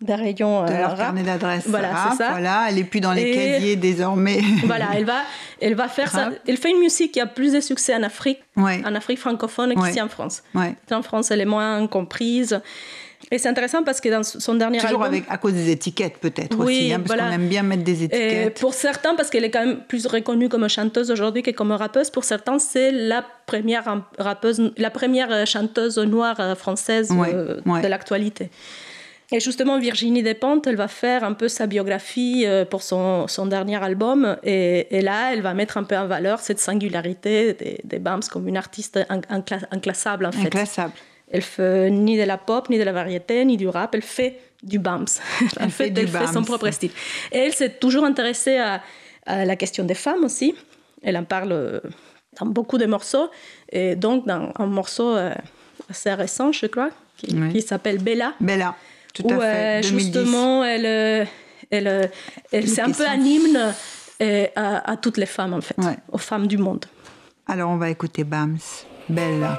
[0.05, 0.99] des rayons de leur rap.
[0.99, 2.31] carnet d'adresse voilà, rap, ça.
[2.31, 4.41] voilà, elle est plus dans les Et casiers désormais.
[4.65, 5.23] voilà, elle va,
[5.61, 6.31] elle va faire ça.
[6.47, 8.83] Elle fait une musique qui a plus de succès en Afrique, ouais.
[8.87, 9.89] en Afrique francophone Ouais.
[9.89, 10.43] qu'ici en France.
[10.55, 10.75] Ouais.
[10.93, 12.61] En France, elle est moins comprise.
[13.31, 16.19] Et c'est intéressant parce que dans son dernier Toujours album, avec, à cause des étiquettes
[16.19, 17.29] peut-être Oui, aussi, hein, parce voilà.
[17.29, 18.61] qu'on aime bien mettre des et étiquettes.
[18.61, 22.11] pour certains, parce qu'elle est quand même plus reconnue comme chanteuse aujourd'hui que comme rappeuse,
[22.11, 27.81] pour certains, c'est la première rappeuse, la première chanteuse noire euh, française Ouais, euh, ouais.
[27.81, 28.51] de l'actualité.
[29.33, 33.47] Et justement, Virginie Despentes, elle va faire un peu sa biographie euh, pour son, son
[33.47, 34.37] dernier album.
[34.43, 38.21] Et, et là, elle va mettre un peu en valeur cette singularité des, des Bams
[38.31, 40.47] comme une artiste in- incla- inclassable, en fait.
[40.47, 40.93] Inclassable.
[41.31, 43.95] Elle fait ni de la pop, ni de la variété, ni du rap.
[43.95, 45.07] Elle fait du Bams.
[45.61, 46.91] Elle fait elle fait son propre style.
[47.33, 48.83] Et elle s'est toujours intéressée à,
[49.27, 50.55] à la question des femmes aussi.
[51.03, 51.81] Elle en parle euh,
[52.39, 53.29] dans beaucoup de morceaux.
[53.73, 55.35] Et donc, dans un morceau euh,
[55.91, 57.53] assez récent, je crois, qui, Oui.
[57.53, 58.75] qui s'appelle Bella Bella,
[59.15, 59.79] tout fait.
[59.79, 59.89] euh, 2010.
[60.05, 61.25] justement elle, euh,
[61.71, 62.07] elle, euh,
[62.53, 63.73] elle- c'est un peu un hymne
[64.57, 65.97] à, à toutes les femmes en fait, Ouais.
[66.13, 66.85] aux femmes du monde.
[67.47, 68.59] Alors on va écouter Bams,
[69.09, 69.59] Bella.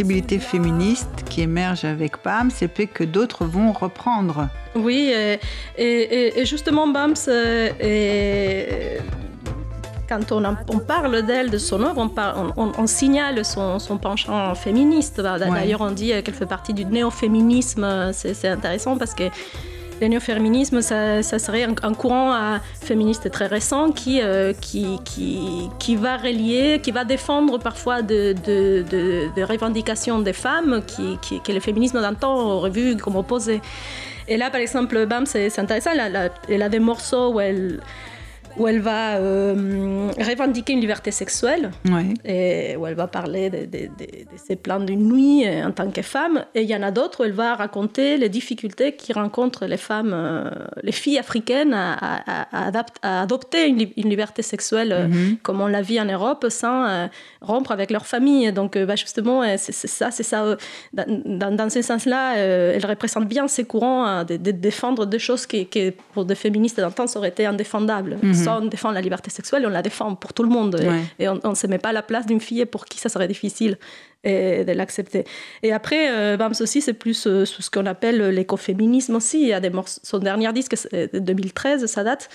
[0.00, 4.48] Sensibilité féministe qui émerge avec Bams et puis que d'autres vont reprendre.
[4.74, 5.38] Oui, et,
[5.76, 8.98] et- et justement, Bams, euh,
[10.08, 12.10] quand on, parle d'elle, de son œuvre,
[12.56, 15.20] on, signale son, son penchant féministe.
[15.20, 18.10] Bah, D'ailleurs, on dit qu'elle fait partie du néo-féminisme.
[18.14, 19.24] C'est intéressant parce que
[20.00, 25.96] le néo-féminisme, ça, serait un, courant euh, féministe très récent qui, euh, qui, qui, qui
[25.96, 31.40] va relier, qui va défendre parfois de, de, de- de revendications des femmes qui, qui-
[31.40, 33.60] que le féminisme d'antan aurait vu comme opposé.
[34.28, 35.90] Et là, par exemple, Bam, c'est intéressant,
[36.48, 37.80] elle a des morceaux où elle,
[38.56, 42.14] où elle va euh, revendiquer une liberté sexuelle Ouais.
[42.24, 45.70] et où elle va parler de, de- de- de ses plans d'une nuit euh, en
[45.72, 46.44] tant que femme.
[46.54, 49.76] Et il y en a d'autres où elle va raconter les difficultés qui rencontrent les
[49.76, 50.50] femmes, euh,
[50.82, 55.06] les filles africaines à, à- à adapt- à adopter une, li- une liberté sexuelle euh,
[55.42, 57.06] comme on la vit en Europe sans euh,
[57.40, 58.52] rompre avec leur famille.
[58.52, 60.56] Donc bah, justement, c'est ça, c'est ça.
[60.92, 66.24] dans, ce sens-là, elle représente bien ces courants de, défendre des choses qui, qui, pour
[66.24, 68.16] des féministes d'antan, ça aurait été indéfendable.
[68.34, 70.78] Soit on défend la liberté sexuelle, on la défend pour tout le monde.
[70.80, 71.02] Et- Ouais.
[71.18, 73.28] Et, on ne se met pas à la place d'une fille pour qui ça serait
[73.28, 73.78] difficile
[74.26, 75.24] euh, de l'accepter.
[75.62, 79.40] Et après, euh, Bams aussi, c'est plus euh, ce qu'on appelle l'écoféminisme aussi.
[79.42, 82.28] Il y a des morceaux, son dernier disque, c'est de 2013, ça date.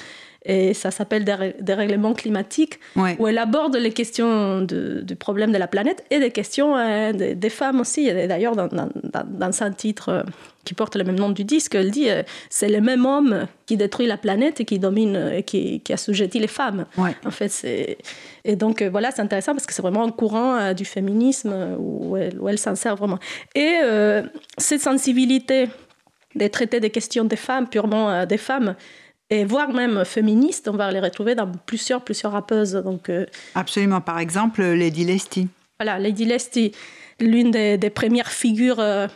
[0.48, 1.26] Et ça s'appelle
[1.74, 3.16] règlements climatiques, Ouais.
[3.20, 7.12] où elle aborde les questions de- du problème de la planète et des questions euh,
[7.14, 8.08] des, des femmes aussi.
[8.08, 10.24] Et D'ailleurs, dans, dans, un titre euh,
[10.64, 12.08] qui porte le même nom du disque, elle dit
[12.50, 16.48] c'est le même homme qui détruit la planète et qui domine, qui, qui assujettit les
[16.48, 16.86] femmes.
[16.98, 17.98] En fait, c'est
[18.44, 22.40] et donc voilà, c'est intéressant parce que c'est vraiment un courant du féminisme où elle,
[22.40, 23.20] où elle s'en sert vraiment.
[23.54, 23.76] Et
[24.58, 25.70] cette sensibilité
[26.36, 28.76] de traiter des questions des femmes, purement des femmes,
[29.30, 32.74] et voire même féministes, on va les retrouver dans plusieurs, plusieurs rappeuses.
[32.74, 34.02] Donc, euh, Absolument.
[34.02, 35.48] Par exemple, Lady Lesty.
[35.80, 36.74] Voilà, Lady Lesty,
[37.20, 39.08] l'une des, premières figures, euh,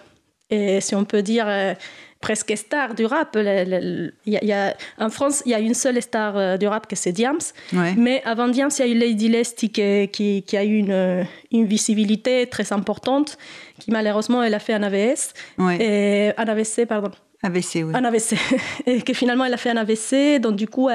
[0.49, 1.75] et si on peut dire, euh,
[2.21, 3.37] presque star du rap.
[3.37, 7.11] Il y, a, en France, il y a une seule star du rap, que c'est
[7.11, 7.37] Diams.
[7.71, 10.09] Mais avant Diams, il y a eu Lady Lesty qui,
[10.41, 13.37] qui, a eu une, une, visibilité très importante,
[13.79, 15.33] qui malheureusement, elle a fait un AVS.
[15.79, 17.11] Et, un AVC, pardon.
[17.41, 17.93] AVC, oui.
[17.93, 18.35] Un AVC.
[18.85, 20.41] Et que finalement, elle a fait un AVC.
[20.41, 20.89] Donc, du coup,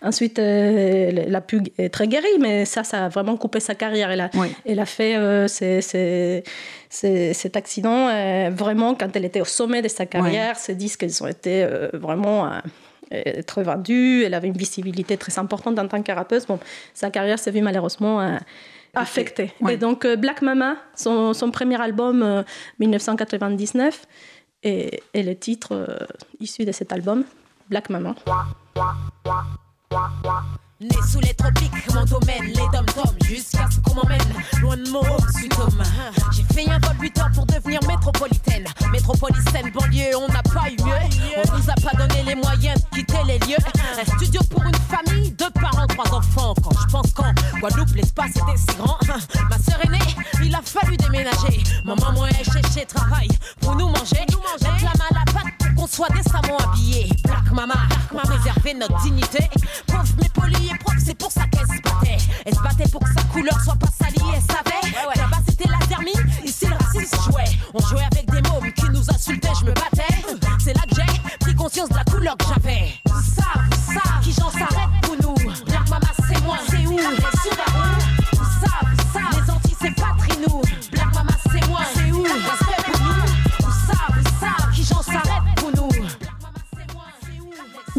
[0.00, 3.74] ensuite, euh, elle a pu être très guérie, mais ça, ça a vraiment coupé sa
[3.74, 4.10] carrière.
[4.10, 4.30] Elle a,
[4.64, 10.06] elle a fait euh, cet accident euh, vraiment quand elle était au sommet de sa
[10.06, 10.56] carrière.
[10.56, 12.48] Ces disques, ils ont été vraiment
[13.46, 14.22] très vendus.
[14.24, 16.46] Elle avait une visibilité très importante en tant que rappeuse.
[16.46, 16.60] Bon,
[16.94, 18.38] sa carrière s'est vue malheureusement
[18.94, 19.52] affectée.
[19.68, 22.44] Et donc, Black Mama, son, son premier album,
[22.78, 24.06] 1999,
[24.62, 26.06] et, le titre euh,
[26.40, 27.24] issu de cet album,
[27.68, 28.14] Black Maman.
[30.80, 34.20] Né sous les tropiques, mon domaine, les dom-toms, jusqu'à ce qu'on m'emmène
[34.60, 35.82] loin de mon home sud-homme.
[36.30, 38.64] J'ai fait un vol 8 heures pour devenir métropolitaine.
[38.92, 41.34] Métropolitaine, banlieue, on n'a pas eu mieux.
[41.36, 43.58] On nous a pas donné les moyens de quitter les lieux.
[44.00, 46.54] Un studio pour une famille, deux parents, trois enfants.
[46.62, 48.98] Quand je pense qu'en Guadeloupe, l'espace était si grand.
[49.50, 50.14] Ma sœur aînée,
[50.44, 51.60] il a fallu déménager.
[51.84, 53.28] Maman, moi, cherché travail
[53.60, 54.24] pour nous manger.
[54.62, 57.08] Main à la pâte qu'on soit décemment habillés.
[57.24, 57.74] Black mama,
[58.24, 59.48] préserver notre dignité.
[59.86, 60.70] Pauvre mais poli
[61.04, 62.18] c'est pour ça qu'elle se battait.
[62.44, 64.92] Elle se battait pour que sa couleur soit pas salie, elle savait.
[65.16, 66.12] Là-bas c'était la thermie,
[66.44, 67.44] ici le racisme jouait.
[67.74, 70.14] On jouait avec des mômes qui nous insultaient, je me battais.
[70.62, 72.94] C'est là que j'ai pris conscience de la couleur que j'avais.
[73.06, 73.44] Ça,
[73.86, 75.07] ça, qui j'en s'arrête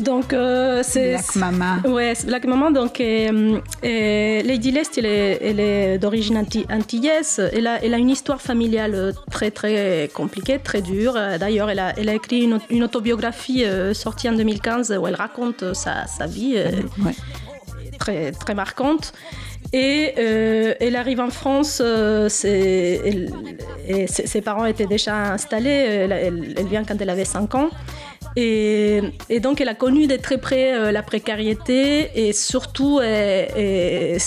[0.09, 1.11] Donc, euh, c'est.
[1.11, 1.81] Black Mama.
[1.85, 2.71] Ouais, Black Mama.
[2.71, 7.39] Donc, euh, euh, Lady Lest, elle est, d'origine antillaise.
[7.53, 11.13] Elle a, elle a une histoire familiale très, très compliquée, très dure.
[11.39, 16.07] D'ailleurs, elle a, elle a écrit une, autobiographie sortie en 2015 où elle raconte sa,
[16.07, 16.57] sa vie
[17.99, 19.13] très, très marquante.
[19.73, 21.83] Et elle arrive en France,
[22.29, 23.31] ses
[24.43, 27.69] parents étaient déjà installés, elle, elle, vient quand elle avait 5 ans.
[28.35, 29.01] Et,
[29.41, 34.19] donc, elle a connu de très près euh, la précarité et surtout, elle,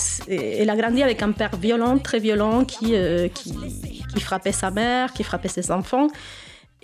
[0.69, 3.55] a grandi avec un père violent, très violent, euh, qui,
[4.13, 6.07] qui frappait sa mère, qui frappait ses enfants.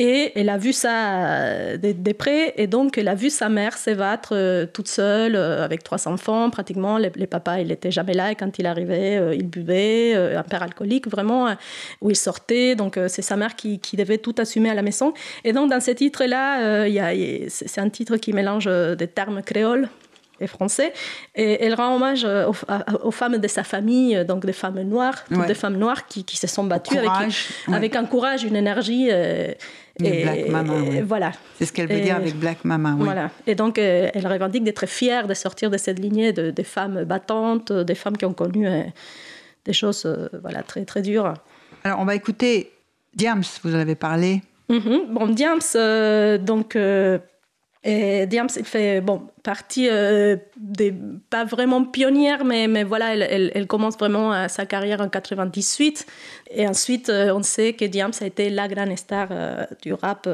[0.01, 3.77] Et elle a vu ça euh, de, près, et donc elle a vu sa mère
[3.77, 6.97] s'ébattre euh, toute seule, euh, avec trois enfants, pratiquement.
[6.97, 11.07] Les, papas, il n'était jamais là, et quand il arrivait, il buvait, un père alcoolique,
[11.09, 11.53] vraiment,
[11.99, 12.75] où il sortait.
[12.75, 15.13] Donc c'est sa mère qui, devait tout assumer à la maison.
[15.43, 16.85] Et donc dans ce titre-là,
[17.49, 19.89] c'est un titre qui mélange des termes créoles
[20.39, 20.93] et français.
[21.35, 22.25] Et elle rend hommage
[23.03, 26.47] aux, femmes de sa famille, donc des femmes noires, toutes des femmes noires qui, se
[26.47, 27.33] sont battues avec,
[27.67, 29.09] avec, un courage, une énergie.
[30.03, 30.73] Et, Black Mama,
[31.03, 31.31] Voilà.
[31.57, 33.05] C'est ce qu'elle veut dire avec Black Mama, oui.
[33.05, 33.31] Voilà.
[33.47, 37.03] Et donc, euh, elle revendique d'être fière de sortir de cette lignée de, des femmes
[37.03, 38.83] battantes, des femmes qui ont connu euh,
[39.65, 41.33] des choses euh, voilà, très, très dures.
[41.83, 42.71] Alors, on va écouter
[43.13, 44.41] Diams, vous en avez parlé.
[44.69, 45.07] Mm-hmm.
[45.09, 46.77] Bon, Diams, donc
[47.81, 50.93] et Diams, fait bon, partie euh, des,
[51.29, 56.05] pas vraiment pionnière, mais, mais voilà, elle, elle, commence vraiment euh, sa carrière en 98.
[56.51, 59.29] Et ensuite, euh, on sait que Diams a été la grande star
[59.81, 60.27] du rap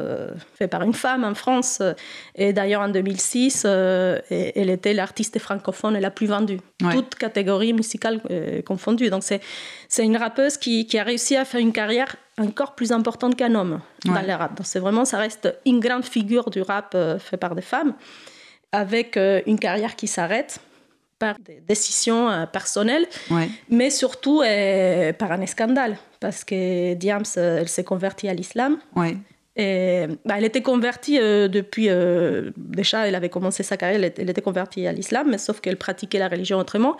[0.54, 1.80] fait par une femme en France.
[2.34, 6.58] Et d'ailleurs, en 2006, elle était l'artiste francophone la plus vendue,
[6.90, 8.20] toute catégorie musicale
[8.66, 9.08] confondue.
[9.08, 13.36] Donc, c'est une rappeuse qui, qui a réussi à faire une carrière encore plus importante
[13.36, 14.56] qu'un homme dans le rap.
[14.56, 17.94] Donc c'est vraiment, ça reste une grande figure du rap euh, fait par des femmes,
[18.72, 20.60] avec euh, une carrière qui s'arrête
[21.18, 23.06] par des décisions euh, personnelles,
[23.70, 24.42] mais surtout
[25.18, 28.78] par un scandale, parce que Diams, elle s'est convertie à l'islam.
[29.58, 31.88] Et, bah, elle était convertie depuis.
[32.58, 35.78] déjà, elle avait commencé sa carrière, elle, elle était convertie à l'islam, mais sauf qu'elle
[35.78, 36.98] pratiquait la religion autrement.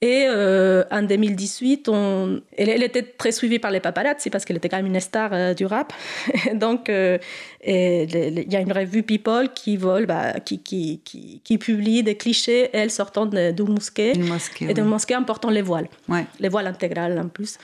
[0.00, 2.40] Et euh, en 2018, on...
[2.56, 5.54] elle, était très suivie par les paparazzi parce qu'elle était quand même une star euh,
[5.54, 5.92] du rap.
[6.54, 7.18] donc, euh,
[7.66, 11.00] il y a une revue People qui vole, bah, qui, qui,
[11.42, 14.12] qui, publie des clichés, elle sortant d'une mosquée,
[14.60, 15.88] et d'une mosquée en portant les voiles,
[16.38, 17.58] les voiles intégrales en plus.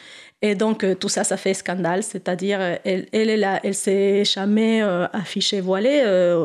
[0.45, 4.83] Et donc, euh, tout ça, ça fait scandale, c'est-à-dire, elle, elle, elle, elle s'est jamais
[4.83, 6.45] euh, affichée voilée euh,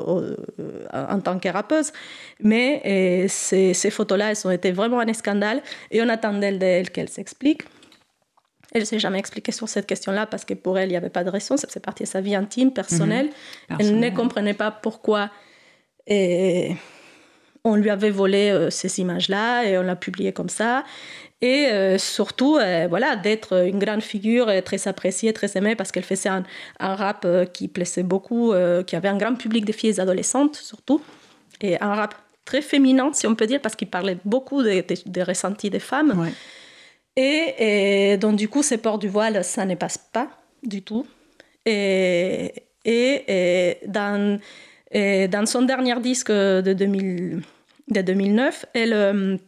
[0.93, 1.91] en tant que rappeuse,
[2.39, 7.09] mais ces, ces photos-là, elles ont été vraiment un scandale, et on attendait d'elle qu'elle
[7.09, 7.63] s'explique.
[8.71, 11.09] Elle ne s'est jamais expliquée sur cette question-là parce que pour elle, il n'y avait
[11.09, 11.57] pas de raison.
[11.57, 13.31] Ça faisait partie de sa vie intime, personnelle.
[13.69, 13.77] Mhm.
[13.79, 15.29] Elle ne comprenait pas pourquoi
[16.05, 16.75] et
[17.69, 20.83] on lui avait volé ces images-là et on l'a publié comme ça.
[21.41, 25.89] Et euh, surtout euh, voilà d'être une grande figure euh, très appréciée très aimée parce
[25.91, 26.43] qu'elle faisait un,
[26.79, 28.53] un rap qui plaisait beaucoup
[28.85, 31.01] qui avait un grand public de filles adolescentes surtout.
[31.61, 35.21] Et un rap très féminin si on peut dire parce qu'il parlait beaucoup des de,
[35.21, 36.29] ressentis des femmes.
[37.15, 40.29] Et, donc du coup ces ports du voile ça ne passe pas
[40.61, 41.05] du tout.
[41.65, 42.53] Et,
[42.83, 44.39] et, dans,
[44.93, 47.41] dans son dernier disque de, 2000,
[47.89, 49.39] de 2009 elle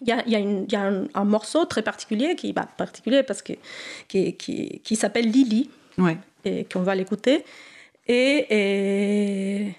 [0.00, 3.42] il y a, y a, y a un, morceau très particulier, qui, bah, particulier parce
[3.42, 3.52] que,
[4.08, 6.16] qui, qui, qui s'appelle Lily, ouais.
[6.44, 7.44] et qu'on va l'écouter.
[8.06, 9.74] Et, et,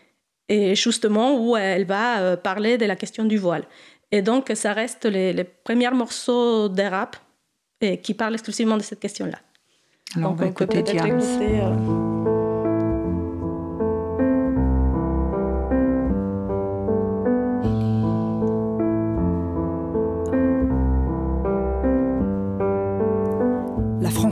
[0.48, 3.64] et, justement, où elle va euh, parler de la question du voile.
[4.12, 7.16] Et donc, ça reste les, les premiers morceaux de rap
[7.80, 9.40] et qui parlent exclusivement de cette question-là.
[10.16, 12.31] Alors, donc, on va écouter, écouter euh...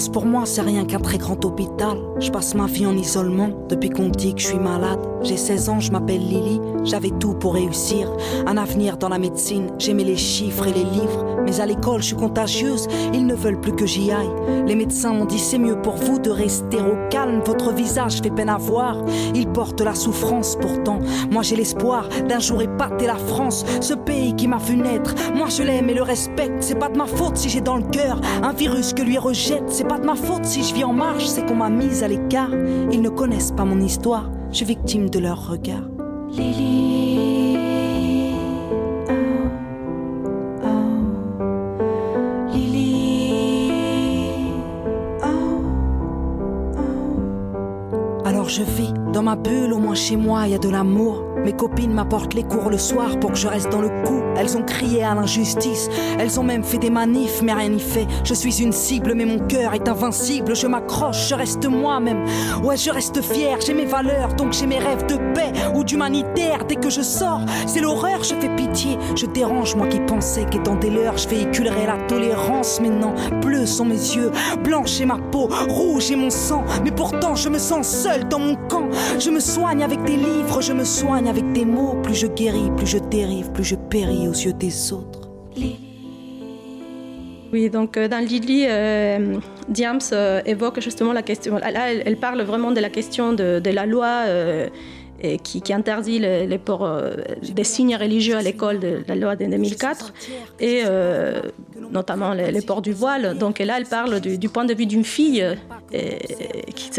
[0.07, 1.97] pour moi, c'est rien qu'un très grand hôpital.
[2.19, 4.99] Je passe ma vie en isolement depuis qu'on dit que je suis malade.
[5.23, 8.09] J'ai 16 ans, je m'appelle Lily, j'avais tout pour réussir.
[8.47, 11.25] Un avenir dans la médecine, j'aimais les chiffres et les livres.
[11.43, 14.29] Mais à l'école, je suis contagieuse, ils ne veulent plus que j'y aille.
[14.67, 17.41] Les médecins m'ont dit c'est mieux pour vous de rester au calme.
[17.45, 18.97] Votre visage fait peine à voir,
[19.33, 20.99] il porte la souffrance pourtant.
[21.31, 25.15] Moi j'ai l'espoir d'un jour épater la France, ce pays qui m'a vu naître.
[25.35, 27.83] Moi je l'aime et le respecte, c'est pas de ma faute si j'ai dans le
[27.83, 29.69] cœur un virus que lui rejette.
[29.89, 32.51] Pas de ma faute si je vis en marche, c'est qu'on m'a mise à l'écart.
[32.91, 35.81] Ils ne connaissent pas mon histoire, je suis victime de leur regard.
[36.29, 37.57] Lily.
[42.53, 43.71] Lily.
[48.25, 51.28] Alors je vis dans ma bulle, au moins chez moi, il y a de l'amour.
[51.43, 54.21] Mes copines m'apportent les cours le soir pour que je reste dans le coup.
[54.37, 58.07] Elles ont crié à l'injustice, elles ont même fait des manifs, mais rien n'y fait.
[58.23, 60.55] Je suis une cible, mais mon cœur est invincible.
[60.55, 62.23] Je m'accroche, je reste moi-même.
[62.63, 66.65] Ouais, je reste fier, j'ai mes valeurs, donc j'ai mes rêves de paix ou d'humanitaire.
[66.67, 68.97] Dès que je sors, c'est l'horreur, je fais pitié.
[69.15, 72.79] Je dérange, moi qui pensais qu'étant des leurs, je véhiculerais la tolérance.
[72.81, 74.31] Mais non, bleus sont mes yeux,
[74.63, 76.63] blanche est ma peau, rouge est mon sang.
[76.83, 78.55] Mais pourtant, je me sens seul dans mon.
[79.19, 81.95] Je me soigne avec des livres, je me soigne avec des mots.
[82.01, 85.29] Plus je guéris, plus je dérive, plus je péris aux yeux des autres.
[87.51, 89.37] Oui, donc euh, dans Lily, euh,
[89.67, 91.57] Diams euh, évoque justement la question.
[91.57, 94.25] Là, elle, parle vraiment de la question de la loi
[95.43, 99.45] qui, qui, interdit les, ports euh, des signes religieux à l'école de la loi de
[99.45, 100.13] 2004
[100.59, 101.41] et euh,
[101.91, 103.37] notamment les, ports du voile.
[103.37, 105.45] Donc là, elle parle du, point de vue d'une fille.
[105.91, 106.17] Et,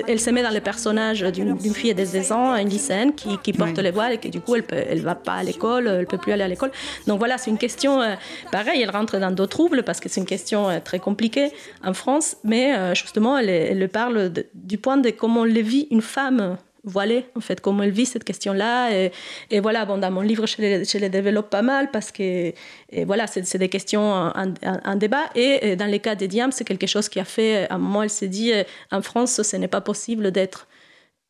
[0.06, 3.52] elle se met dans le personnage d'une fille de 16 ans, une lycéenne, qui, qui
[3.52, 6.06] porte les voiles et qui du coup, elle ne elle va pas à l'école, elle
[6.06, 6.70] peut plus aller à l'école.
[7.06, 8.14] Donc voilà, c'est une question, euh,
[8.52, 11.50] pareil, elle rentre dans d'autres troubles parce que c'est une question très compliquée
[11.84, 16.02] en France, mais justement, elle, elle parle du point de comment on le vit une
[16.02, 18.92] femme voilée, en fait, comment elle vit cette question-là.
[18.92, 19.12] Et,
[19.50, 22.52] et, voilà, bon, dans mon livre, je les, je les développe pas mal parce que
[22.92, 25.24] et voilà, c'est des questions en, débat.
[25.34, 28.02] Et, dans les cas des Diams, c'est quelque chose qui a fait, à un moment,
[28.02, 30.66] elle s'est dit, euh, en France, ce n'est pas possible d'être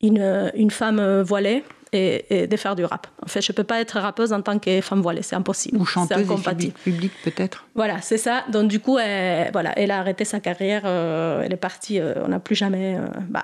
[0.01, 1.63] une, une femme voilée.
[1.93, 3.07] Et, de faire du rap.
[3.21, 5.77] En fait, je ne peux pas être rappeuse en tant que femme voilée, c'est impossible.
[5.77, 7.65] Ou chanteuse public, public peut-être.
[7.75, 8.45] Voilà, c'est ça.
[8.49, 12.13] Donc du coup, elle, voilà, elle a arrêté sa carrière, euh, elle est partie, euh,
[12.23, 12.95] on n'a plus jamais...
[13.27, 13.43] bah,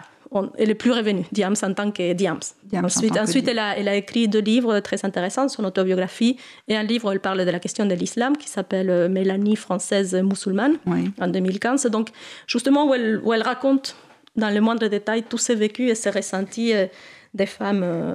[0.58, 2.40] elle est plus revenue, Diams en tant que Diams.
[2.74, 6.84] ensuite, ensuite elle, a, elle, a, écrit deux livres très intéressants, son autobiographie et un
[6.84, 10.78] livre où elle parle de la question de l'islam qui s'appelle euh, Mélanie française musulmane
[11.20, 11.86] en 2015.
[11.88, 12.10] Donc,
[12.46, 13.96] justement, où elle, où elle, raconte
[14.36, 16.88] dans le moindre détail tous ses vécus et ses ressentis euh,
[17.34, 17.82] des femmes.
[17.84, 18.14] Euh,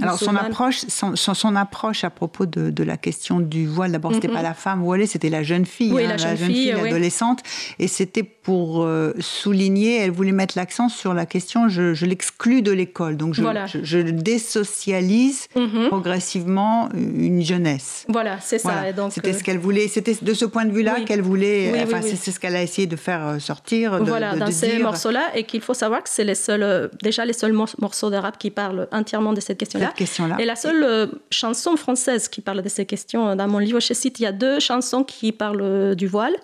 [0.00, 4.14] Alors son approche, son, son, approche à propos de, de, la question du voile, d'abord
[4.14, 4.32] c'était mm-hmm.
[4.32, 7.42] pas la femme voilée, c'était la jeune fille, oui, hein, la, jeune fille, l'adolescente,
[7.78, 12.72] et c'était pour euh, souligner, elle voulait mettre l'accent sur la question je, l'exclus de
[12.72, 13.16] l'école.
[13.16, 13.42] Donc je,
[13.82, 15.88] je, désocialise mhm.
[15.88, 18.04] progressivement une jeunesse.
[18.08, 18.84] Voilà, c'est ça.
[19.10, 22.40] C'était ce qu'elle voulait, c'était de ce point de vue-là qu'elle voulait, enfin c'est ce
[22.40, 24.00] qu'elle a essayé de faire sortir.
[24.00, 27.32] De, voilà, dans ces morceaux-là, et qu'il faut savoir que c'est les seuls, déjà les
[27.32, 29.92] seuls morceaux de rap qui parlent entièrement de cette question-là.
[29.96, 33.94] Question et la seule chanson française qui parle de ces questions, dans mon livre, je
[33.94, 36.34] cite, il y a deux chansons qui parlent du voile.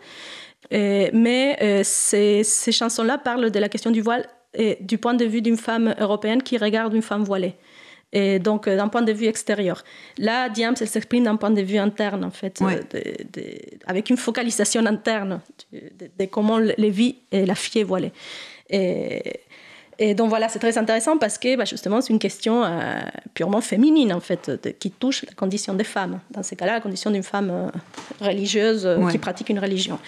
[0.71, 5.25] Mais euh, ces, ces chansons-là parlent de la question du voile et du point de
[5.25, 7.55] vue d'une femme européenne qui regarde une femme voilée.
[8.13, 9.85] Et donc, euh, d'un point de vue extérieur.
[10.17, 12.81] Là, Diams, elle s'exprime d'un point de vue interne, en fait, euh,
[13.87, 15.41] avec une focalisation interne
[15.73, 18.13] de, comment les vit et la fille est voilée.
[18.71, 19.41] Et,
[20.01, 23.01] et donc voilà, c'est très intéressant parce que bah, justement, c'est une question euh,
[23.35, 26.21] purement féminine, en fait, qui touche la condition des femmes.
[26.31, 29.99] Dans ces cas-là, la condition d'une femme euh, religieuse euh, qui pratique une religion.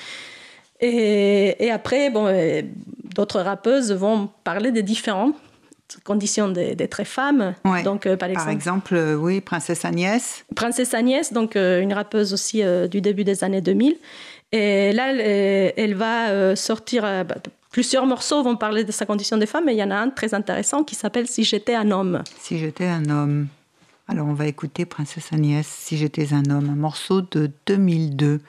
[0.81, 2.27] Et, et après, bon,
[3.15, 5.35] d'autres rappeuses vont parler des différentes
[6.05, 7.55] conditions d'être femme.
[7.85, 10.45] Donc, par exemple, par exemple oui, Princesse Agnès.
[10.55, 13.97] Princesse Agnès, donc une rappeuse aussi du début des années 2000.
[14.53, 17.37] Et là, elle, va sortir bah,
[17.71, 20.11] Plusieurs morceaux vont parler de sa condition de femme, mais il y en a un
[20.11, 22.23] très intéressant qui s'appelle Si j'étais un homme.
[22.41, 23.47] Si j'étais un homme.
[24.09, 28.41] Alors on va écouter Princesse Agnès, Si j'étais un homme, un morceau de 2002.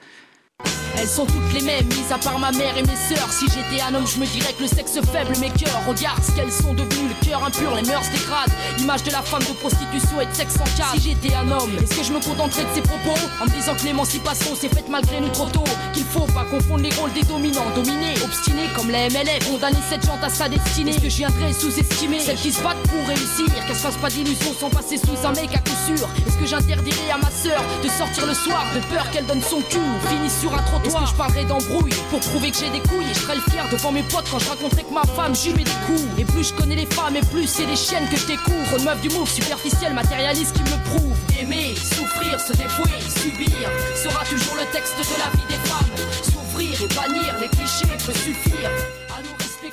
[0.98, 3.32] Elles sont toutes les mêmes, mis à part ma mère et mes sœurs.
[3.32, 5.80] Si j'étais un homme, je me dirais que le sexe faible, mes cœurs.
[5.88, 8.52] Regarde ce qu'elles sont devenues, le cœur impur, les mœurs dégradent.
[8.78, 10.92] L'image de la femme de prostitution et de sexe en cas.
[10.94, 13.18] Si j'étais un homme, est-ce que je me contenterais de ces propos?
[13.40, 16.82] En me disant que l'émancipation s'est faite malgré nous trop tôt Qu'il faut pas confondre
[16.82, 19.50] les rôles des dominants, dominés, obstinés comme la MLF.
[19.50, 20.92] Condamner cette jante à sa destinée.
[20.92, 23.46] Est-ce que je viendrais sous-estimer celles qui se battent pour réussir?
[23.66, 26.46] Qu'elles se fassent pas d'illusions sans passer sous un mec à coup sûr Est-ce que
[26.46, 29.78] j'interdirais à ma sœur de sortir le soir de peur qu'elle donne son cul?
[29.78, 31.04] Ou finisse sur un trottoir.
[31.04, 33.64] Que je parlerai d'embrouille pour prouver que j'ai des couilles Et je serai le fier
[33.70, 36.08] devant mes potes quand je raconterai que ma femme mets des coups.
[36.18, 38.78] Et plus je connais les femmes et plus c'est des chiennes que je découvre.
[38.78, 41.16] Une meuf du move superficielle, matérialiste qui me prouve.
[41.40, 45.90] Aimer, souffrir, se défouer, subir Sera toujours le texte de la vie des femmes.
[46.22, 48.70] S'ouvrir et bannir les clichés peut suffire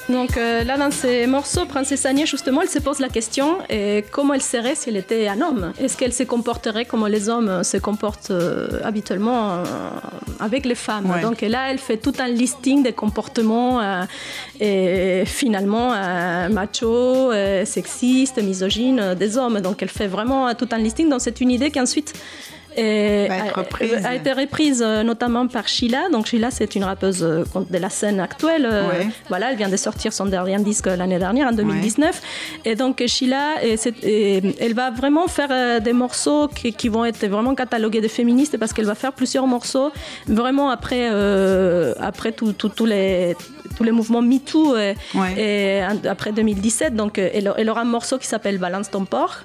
[0.10, 4.04] donc euh, là, dans ces morceaux, Princesse Agnès, justement, elle se pose la question et
[4.12, 5.74] comment elle serait si elle était un homme?
[5.80, 9.64] Est-ce qu'elle se comporterait comme les hommes se comportent euh, habituellement euh,
[10.40, 11.14] avec les femmes?
[11.22, 13.80] Donc là, elle fait tout un listing des comportements
[14.60, 15.90] et finalement
[16.50, 17.32] macho,
[17.66, 19.62] sexiste, misogyne des hommes.
[19.62, 21.10] Donc elle fait vraiment tout un listing.
[21.10, 22.14] Donc c'est une idée qu'ensuite
[22.78, 26.10] a, été reprise euh, notamment par Sheila.
[26.12, 28.68] Donc Sheila, c'est une rappeuse euh, de la scène actuelle.
[28.72, 32.22] Euh, voilà, elle vient de sortir son dernier disque l'année dernière, en 2019.
[32.66, 38.08] Et donc Sheila, elle va vraiment faire des morceaux qui, vont être vraiment catalogués de
[38.08, 39.92] féministes parce qu'elle va faire plusieurs morceaux
[40.28, 41.08] vraiment après,
[42.00, 43.36] après tous les
[43.78, 46.96] tous les mouvements MeToo et, après 2017.
[46.96, 49.44] Donc, elle, elle, aura un morceau qui s'appelle Balance ton porc.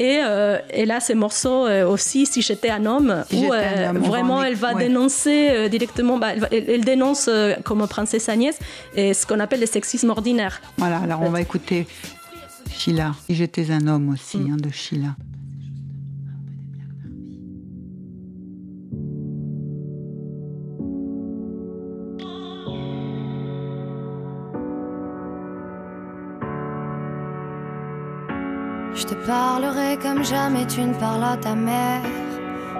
[0.00, 4.42] Et, euh, et, là, ces morceaux euh, aussi, si j'étais un homme, où euh, vraiment
[4.42, 7.28] elle va dénoncer directement, bah, elle, dénonce
[7.64, 8.58] comme princesse Agnès
[8.96, 10.62] et ce qu'on appelle le sexisme ordinaire.
[10.78, 11.86] Voilà, alors on va écouter
[12.72, 13.14] Sheila.
[13.26, 14.52] Si j'étais un homme aussi, mm.
[14.52, 15.16] hein, de Sheila.
[29.00, 32.02] Je te parlerai comme jamais tu ne parles à ta mère.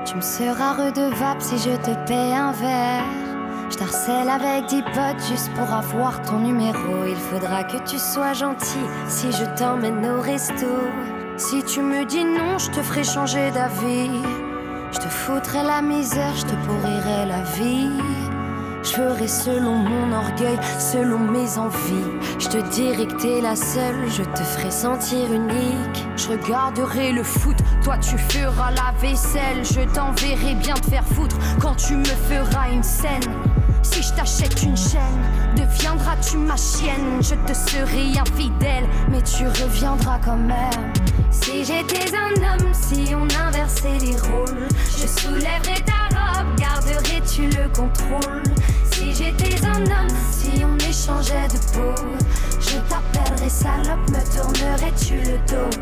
[0.05, 3.05] Tu me seras redevable si je te paie un verre.
[3.71, 7.07] Je t'harcèle avec dix potes juste pour avoir ton numéro.
[7.09, 10.67] Il faudra que tu sois gentil si je t'emmène au resto.
[11.39, 14.11] Si tu me dis non, je te ferai changer d'avis.
[14.93, 18.30] Je te foutrai la misère, je te pourrirai la vie.
[18.83, 22.11] Je ferai selon mon orgueil, selon mes envies.
[22.39, 26.07] Je te dirai que t'es la seule, je te ferai sentir unique.
[26.17, 29.65] Je regarderai le foot, toi tu feras la vaisselle.
[29.65, 33.21] Je t'enverrai bien te faire foutre quand tu me feras une scène.
[33.83, 35.23] Si je t'achète une chaîne,
[35.57, 40.93] deviendras-tu ma chienne Je te serai infidèle, mais tu reviendras quand même.
[41.31, 44.69] Si j'étais un homme, si on inversait les rôles,
[44.99, 46.10] je soulèverais ta
[46.61, 48.43] robe, garderais-tu le contrôle
[48.93, 52.03] Si j'étais un homme, si on échangeait de peau,
[52.61, 55.77] je t'appellerais salope, me tournerais-tu le dos?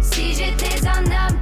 [0.00, 1.38] Si j'étais un homme,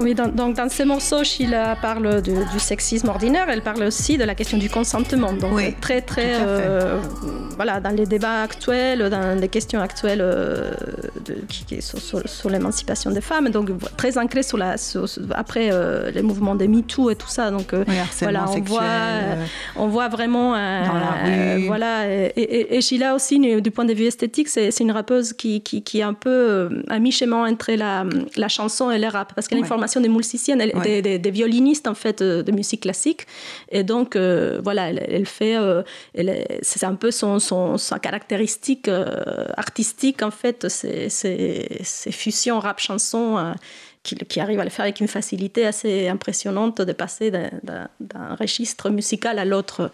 [0.00, 4.34] Oui, donc dans ces morceaux, Sheila parle du sexisme ordinaire, elle parle aussi de la
[4.34, 5.32] question du consentement.
[5.32, 6.98] Donc très très euh,
[7.56, 10.72] voilà dans les débats actuels, dans les questions actuelles euh,
[11.24, 14.74] de, qui, sur, l'émancipation des femmes, donc très ancré sur la
[15.34, 17.50] après euh, les mouvements des MeToo et tout ça.
[17.50, 17.72] Donc
[18.20, 18.82] voilà, on voit
[19.76, 20.50] on voit vraiment
[21.66, 26.00] voilà et, Sheila aussi du point de vue esthétique, c'est une rappeuse qui, qui, qui,
[26.00, 28.04] est un peu à mi-chemin entre la,
[28.36, 29.66] la chanson et le rap parce qu'elle une
[30.00, 33.26] des musiciennes, des, violinistes en fait euh, de musique classique.
[33.70, 35.82] Et donc euh, voilà, elle, fait, euh,
[36.62, 38.88] c'est un peu son, son sa caractéristique
[39.56, 41.08] artistique en fait, ces,
[42.10, 43.54] fusions rap chanson.
[44.02, 48.90] Qui, qui, arrive à le faire avec une facilité assez impressionnante de passer d'un registre
[48.90, 49.90] musical à l'autre.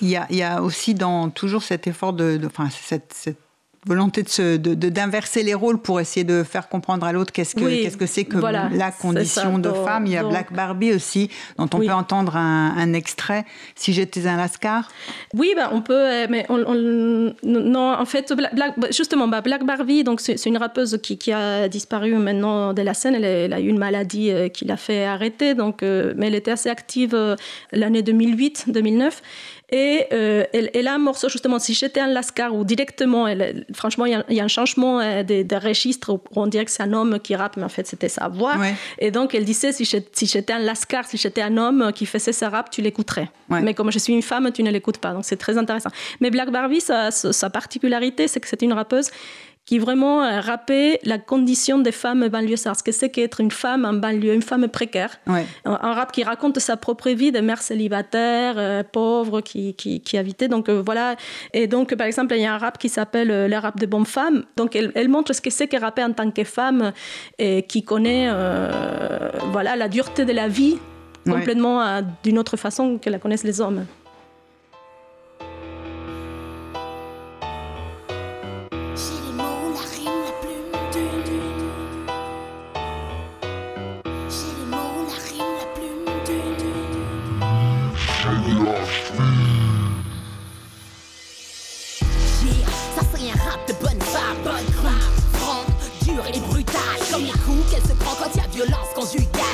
[0.00, 3.47] Il, il, y a aussi dans toujours cet effort de, enfin, cette, cette
[3.88, 7.96] volonté de, d'inverser les rôles pour essayer de faire comprendre à l'autre qu'est-ce que qu'est-ce
[7.96, 10.06] que c'est que la condition de femme.
[10.06, 13.44] Il y a Black Barbie aussi, dont on peut entendre un, extrait.
[13.74, 14.88] Si j'étais un lascar.
[15.34, 18.32] Oui, ben on peut, euh, mais on, non, en fait,
[18.90, 22.94] justement, bah, Black Barbie, donc c'est, une rappeuse qui, qui, a disparu maintenant de la
[22.94, 23.14] scène.
[23.14, 26.50] Elle, a eu une maladie euh, qui l'a fait arrêter, donc, euh, mais elle était
[26.50, 27.16] assez active
[27.72, 29.12] l'année 2008-2009.
[29.70, 34.06] Et euh, elle, a un morceau, justement, si j'étais un Lascar, ou directement, elle, franchement,
[34.06, 36.94] il y, a un changement euh, des de, registres où on dirait que c'est un
[36.94, 38.54] homme qui rappe, mais en fait, c'était sa voix.
[38.98, 42.48] Et donc, elle disait, si j'étais un Lascar, si j'étais un homme qui faisait sa
[42.48, 43.30] rap, tu l'écouterais.
[43.50, 45.12] Mais comme je suis une femme, tu ne l'écoutes pas.
[45.12, 45.90] Donc, c'est très intéressant.
[46.20, 49.10] Mais Black Barbie, sa, sa particularité, c'est que c'est une rappeuse
[49.68, 53.84] qui vraiment euh, rappelle la condition des femmes banlieusardes, ce que c'est qu'être une femme
[53.84, 55.20] en banlieue, une femme précaire.
[55.26, 60.16] Un, rap qui raconte sa propre vie de mère célibataire, euh, pauvre, qui, qui, qui
[60.16, 60.48] habitait.
[60.48, 61.16] Donc euh, voilà.
[61.52, 64.06] Et donc, par exemple, il y a un rap qui s'appelle le rap de bonnes
[64.06, 64.44] femmes.
[64.56, 66.92] Donc elle, elle montre ce que c'est que rapper en tant que femme
[67.38, 68.30] et qui connaît
[69.52, 70.78] voilà, la dureté de la vie
[71.26, 73.84] complètement d'une autre façon que la connaissent les hommes.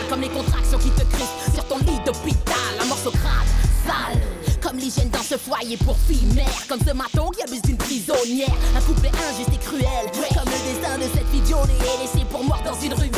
[0.09, 2.55] Comme les contractions qui te crient sur ton lit d'hôpital.
[2.81, 3.47] Un morceau crade,
[3.87, 4.21] sale
[4.63, 6.67] comme l'hygiène dans ce foyer pour filles mères.
[6.69, 8.49] Comme ce maton qui abuse d'une prisonnière.
[8.75, 12.63] Un couplet injuste et cruel Comme le destin de cette fille violée laissée pour mort
[12.65, 13.11] dans une ruelle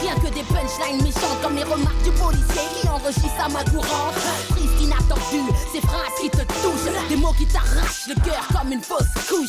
[0.00, 4.14] Rien que des punchlines méchantes Comme les remarques du policier qui enregistre à ma courante.
[4.50, 5.42] Triste, inattendu,
[5.72, 7.08] ces phrases qui te touchent.
[7.08, 9.48] Des mots qui t'arrachent le cœur comme une fausse couche.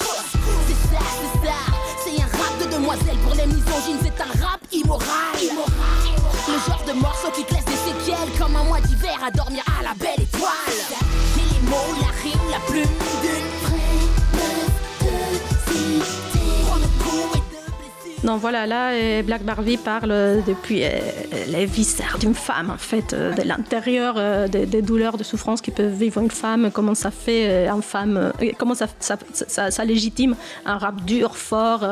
[0.68, 1.54] C'est ça, c'est ça.
[2.04, 4.00] C'est un rap de demoiselle pour les misogynes.
[4.04, 5.08] C'est un rap immoral.
[6.48, 9.64] Le genre de morceau qui te laisse des séquelles Comme un mois d'hiver à dormir
[9.80, 10.52] à la belle étoile.
[11.38, 13.52] Et les mots, la rime, la plume d'une
[18.24, 20.90] Donc voilà, là, Black Barbie parle depuis euh,
[21.48, 25.72] les viscères d'une femme, en fait, euh, de l'intérieur, euh, des, douleurs, de souffrances qui
[25.72, 31.04] peuvent vivre une femme, comment ça fait en femme, comment ça, ça, légitime un rap
[31.04, 31.86] dur, fort,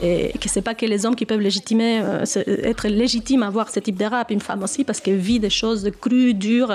[0.00, 2.00] et que c'est pas que les hommes qui peuvent légitimer,
[2.46, 5.50] être légitimes à voir ce type de rap, une femme aussi, parce qu'elle vit des
[5.50, 6.72] choses crues, dures,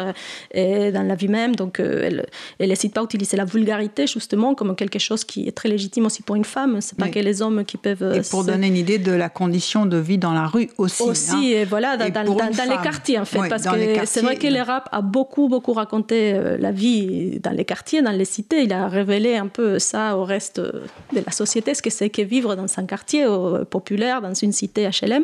[0.51, 2.25] et dans la vie même, donc elle
[2.59, 6.23] n'hésite pas à utiliser la vulgarité, justement, comme quelque chose qui est très légitime aussi
[6.23, 8.13] pour une femme, c'est pas que les hommes qui peuvent...
[8.15, 11.03] Et pour donner une idée de la condition de vie dans la rue aussi.
[11.03, 11.41] Aussi, hein.
[11.41, 15.01] et voilà, dans, les quartiers en fait, parce que c'est vrai que le rap a
[15.01, 18.63] beaucoup, beaucoup raconté euh, la vie dans les quartiers, dans les cités.
[18.63, 22.21] Il a révélé un peu ça au reste de la société, ce que c'est que
[22.21, 23.25] vivre dans un quartier
[23.69, 25.23] populaire, dans une cité HLM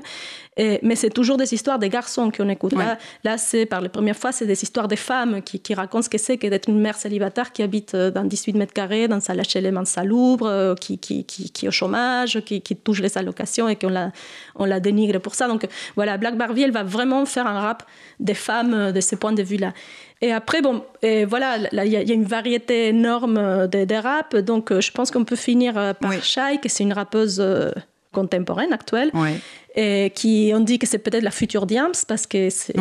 [0.57, 2.73] mais c'est toujours des histoires des garçons qu'on écoute.
[2.73, 6.03] Là, là c'est par la première fois, c'est des histoires des femmes qui, qui racontent
[6.03, 9.07] ce que c'est que d'être une mère célibataire qui habite euh, dans 18 mètres carrés,
[9.07, 12.75] dans sa HLM en salubre, euh, qui, qui, qui, qui, est au chômage, qui, qui
[12.75, 14.11] touche les allocations et qu'on la,
[14.55, 15.47] on la dénigre pour ça.
[15.47, 17.83] Donc voilà, Black Barbie, elle va vraiment faire un rap
[18.19, 19.73] des femmes euh, de ce point de vue-là.
[20.21, 24.37] Et après, bon, et voilà, il y, a une variété énorme des de rap.
[24.37, 26.21] Donc, je pense qu'on peut finir par oui.
[26.21, 27.43] Shai, qui c'est une rappeuse
[28.13, 29.11] contemporaine, actuelle.
[29.75, 32.73] Et qui on dit que c'est peut-être la future Diams parce que ces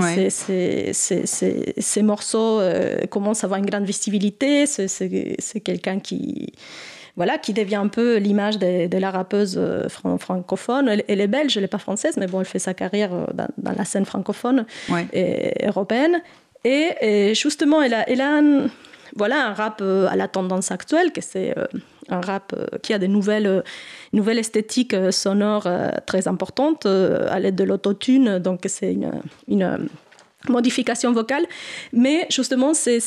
[2.03, 4.67] morceaux euh, commencent à avoir une grande visibilité.
[4.67, 6.53] C'est quelqu'un qui
[7.17, 10.89] voilà, qui devient un peu l'image de, la rappeuse euh, francophone.
[10.89, 13.73] Elle, est belge, elle n'est pas française, mais bon, elle fait sa carrière euh, dans,
[13.73, 14.65] la scène francophone
[15.13, 16.23] et européenne.
[16.65, 18.69] Et, justement, elle a, elle a un,
[19.15, 21.55] voilà un rap à la tendance actuelle, que c'est
[22.13, 23.63] un rap qui a des nouvelles,
[24.13, 25.69] nouvelles esthétiques sonores
[26.07, 28.39] très importantes à l'aide de l'autotune.
[28.39, 28.97] Donc c'est
[29.49, 29.89] une
[30.49, 31.47] modification vocale.
[31.93, 32.99] Mais justement, c'est,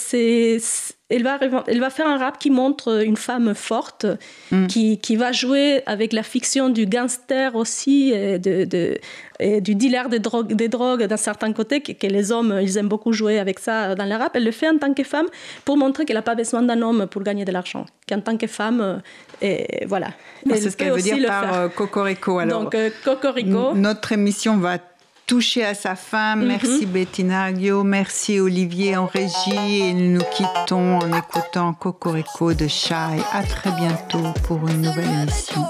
[1.10, 4.06] elle, va, elle va faire un rap qui montre une femme forte,
[4.52, 4.68] mm.
[4.68, 8.98] qui, qui, va jouer avec la fiction du gangster aussi, et, de,
[9.40, 12.88] et du dealer de drogue, des drogues d'un certain côté, que, les hommes, ils aiment
[12.88, 14.36] beaucoup jouer avec ça dans le rap.
[14.36, 15.28] Elle le fait en tant que femme
[15.64, 17.86] pour montrer qu'elle n'a pas besoin d'un homme pour gagner de l'argent.
[18.08, 19.02] Qu'en tant que femme,
[19.42, 20.10] et voilà.
[20.48, 22.40] C'est ce qu'elle veut dire par euh, Cocorico.
[22.40, 23.74] Alors, Donc, euh, Cocorico.
[23.76, 24.78] Notre émission va
[25.26, 26.36] touché à sa fin.
[26.36, 26.48] Mhm.
[26.48, 32.68] Merci Bettina Aguio, merci Olivier en régie et nous nous quittons en écoutant Cocorico de
[32.68, 33.22] Chai.
[33.32, 35.66] À très bientôt pour une nouvelle émission.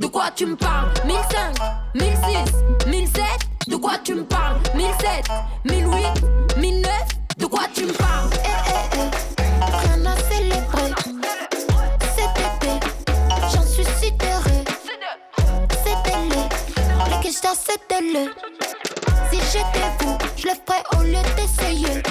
[0.00, 0.88] De quoi tu me parles?
[1.04, 1.58] 1005,
[1.94, 3.22] 1006, 1007
[3.68, 4.56] De quoi tu me parles?
[4.74, 5.28] 1007,
[5.64, 6.90] 1008, 1009
[7.36, 8.30] De quoi tu me parles?
[8.44, 10.94] Eh eh eh, rien à célébrer.
[12.16, 12.86] Cet été,
[13.52, 14.64] j'en suis sidéré.
[15.84, 18.30] C'était le, les questions c'était le.
[19.30, 22.02] Si j'étais vous, je le ferais au lieu d'essayer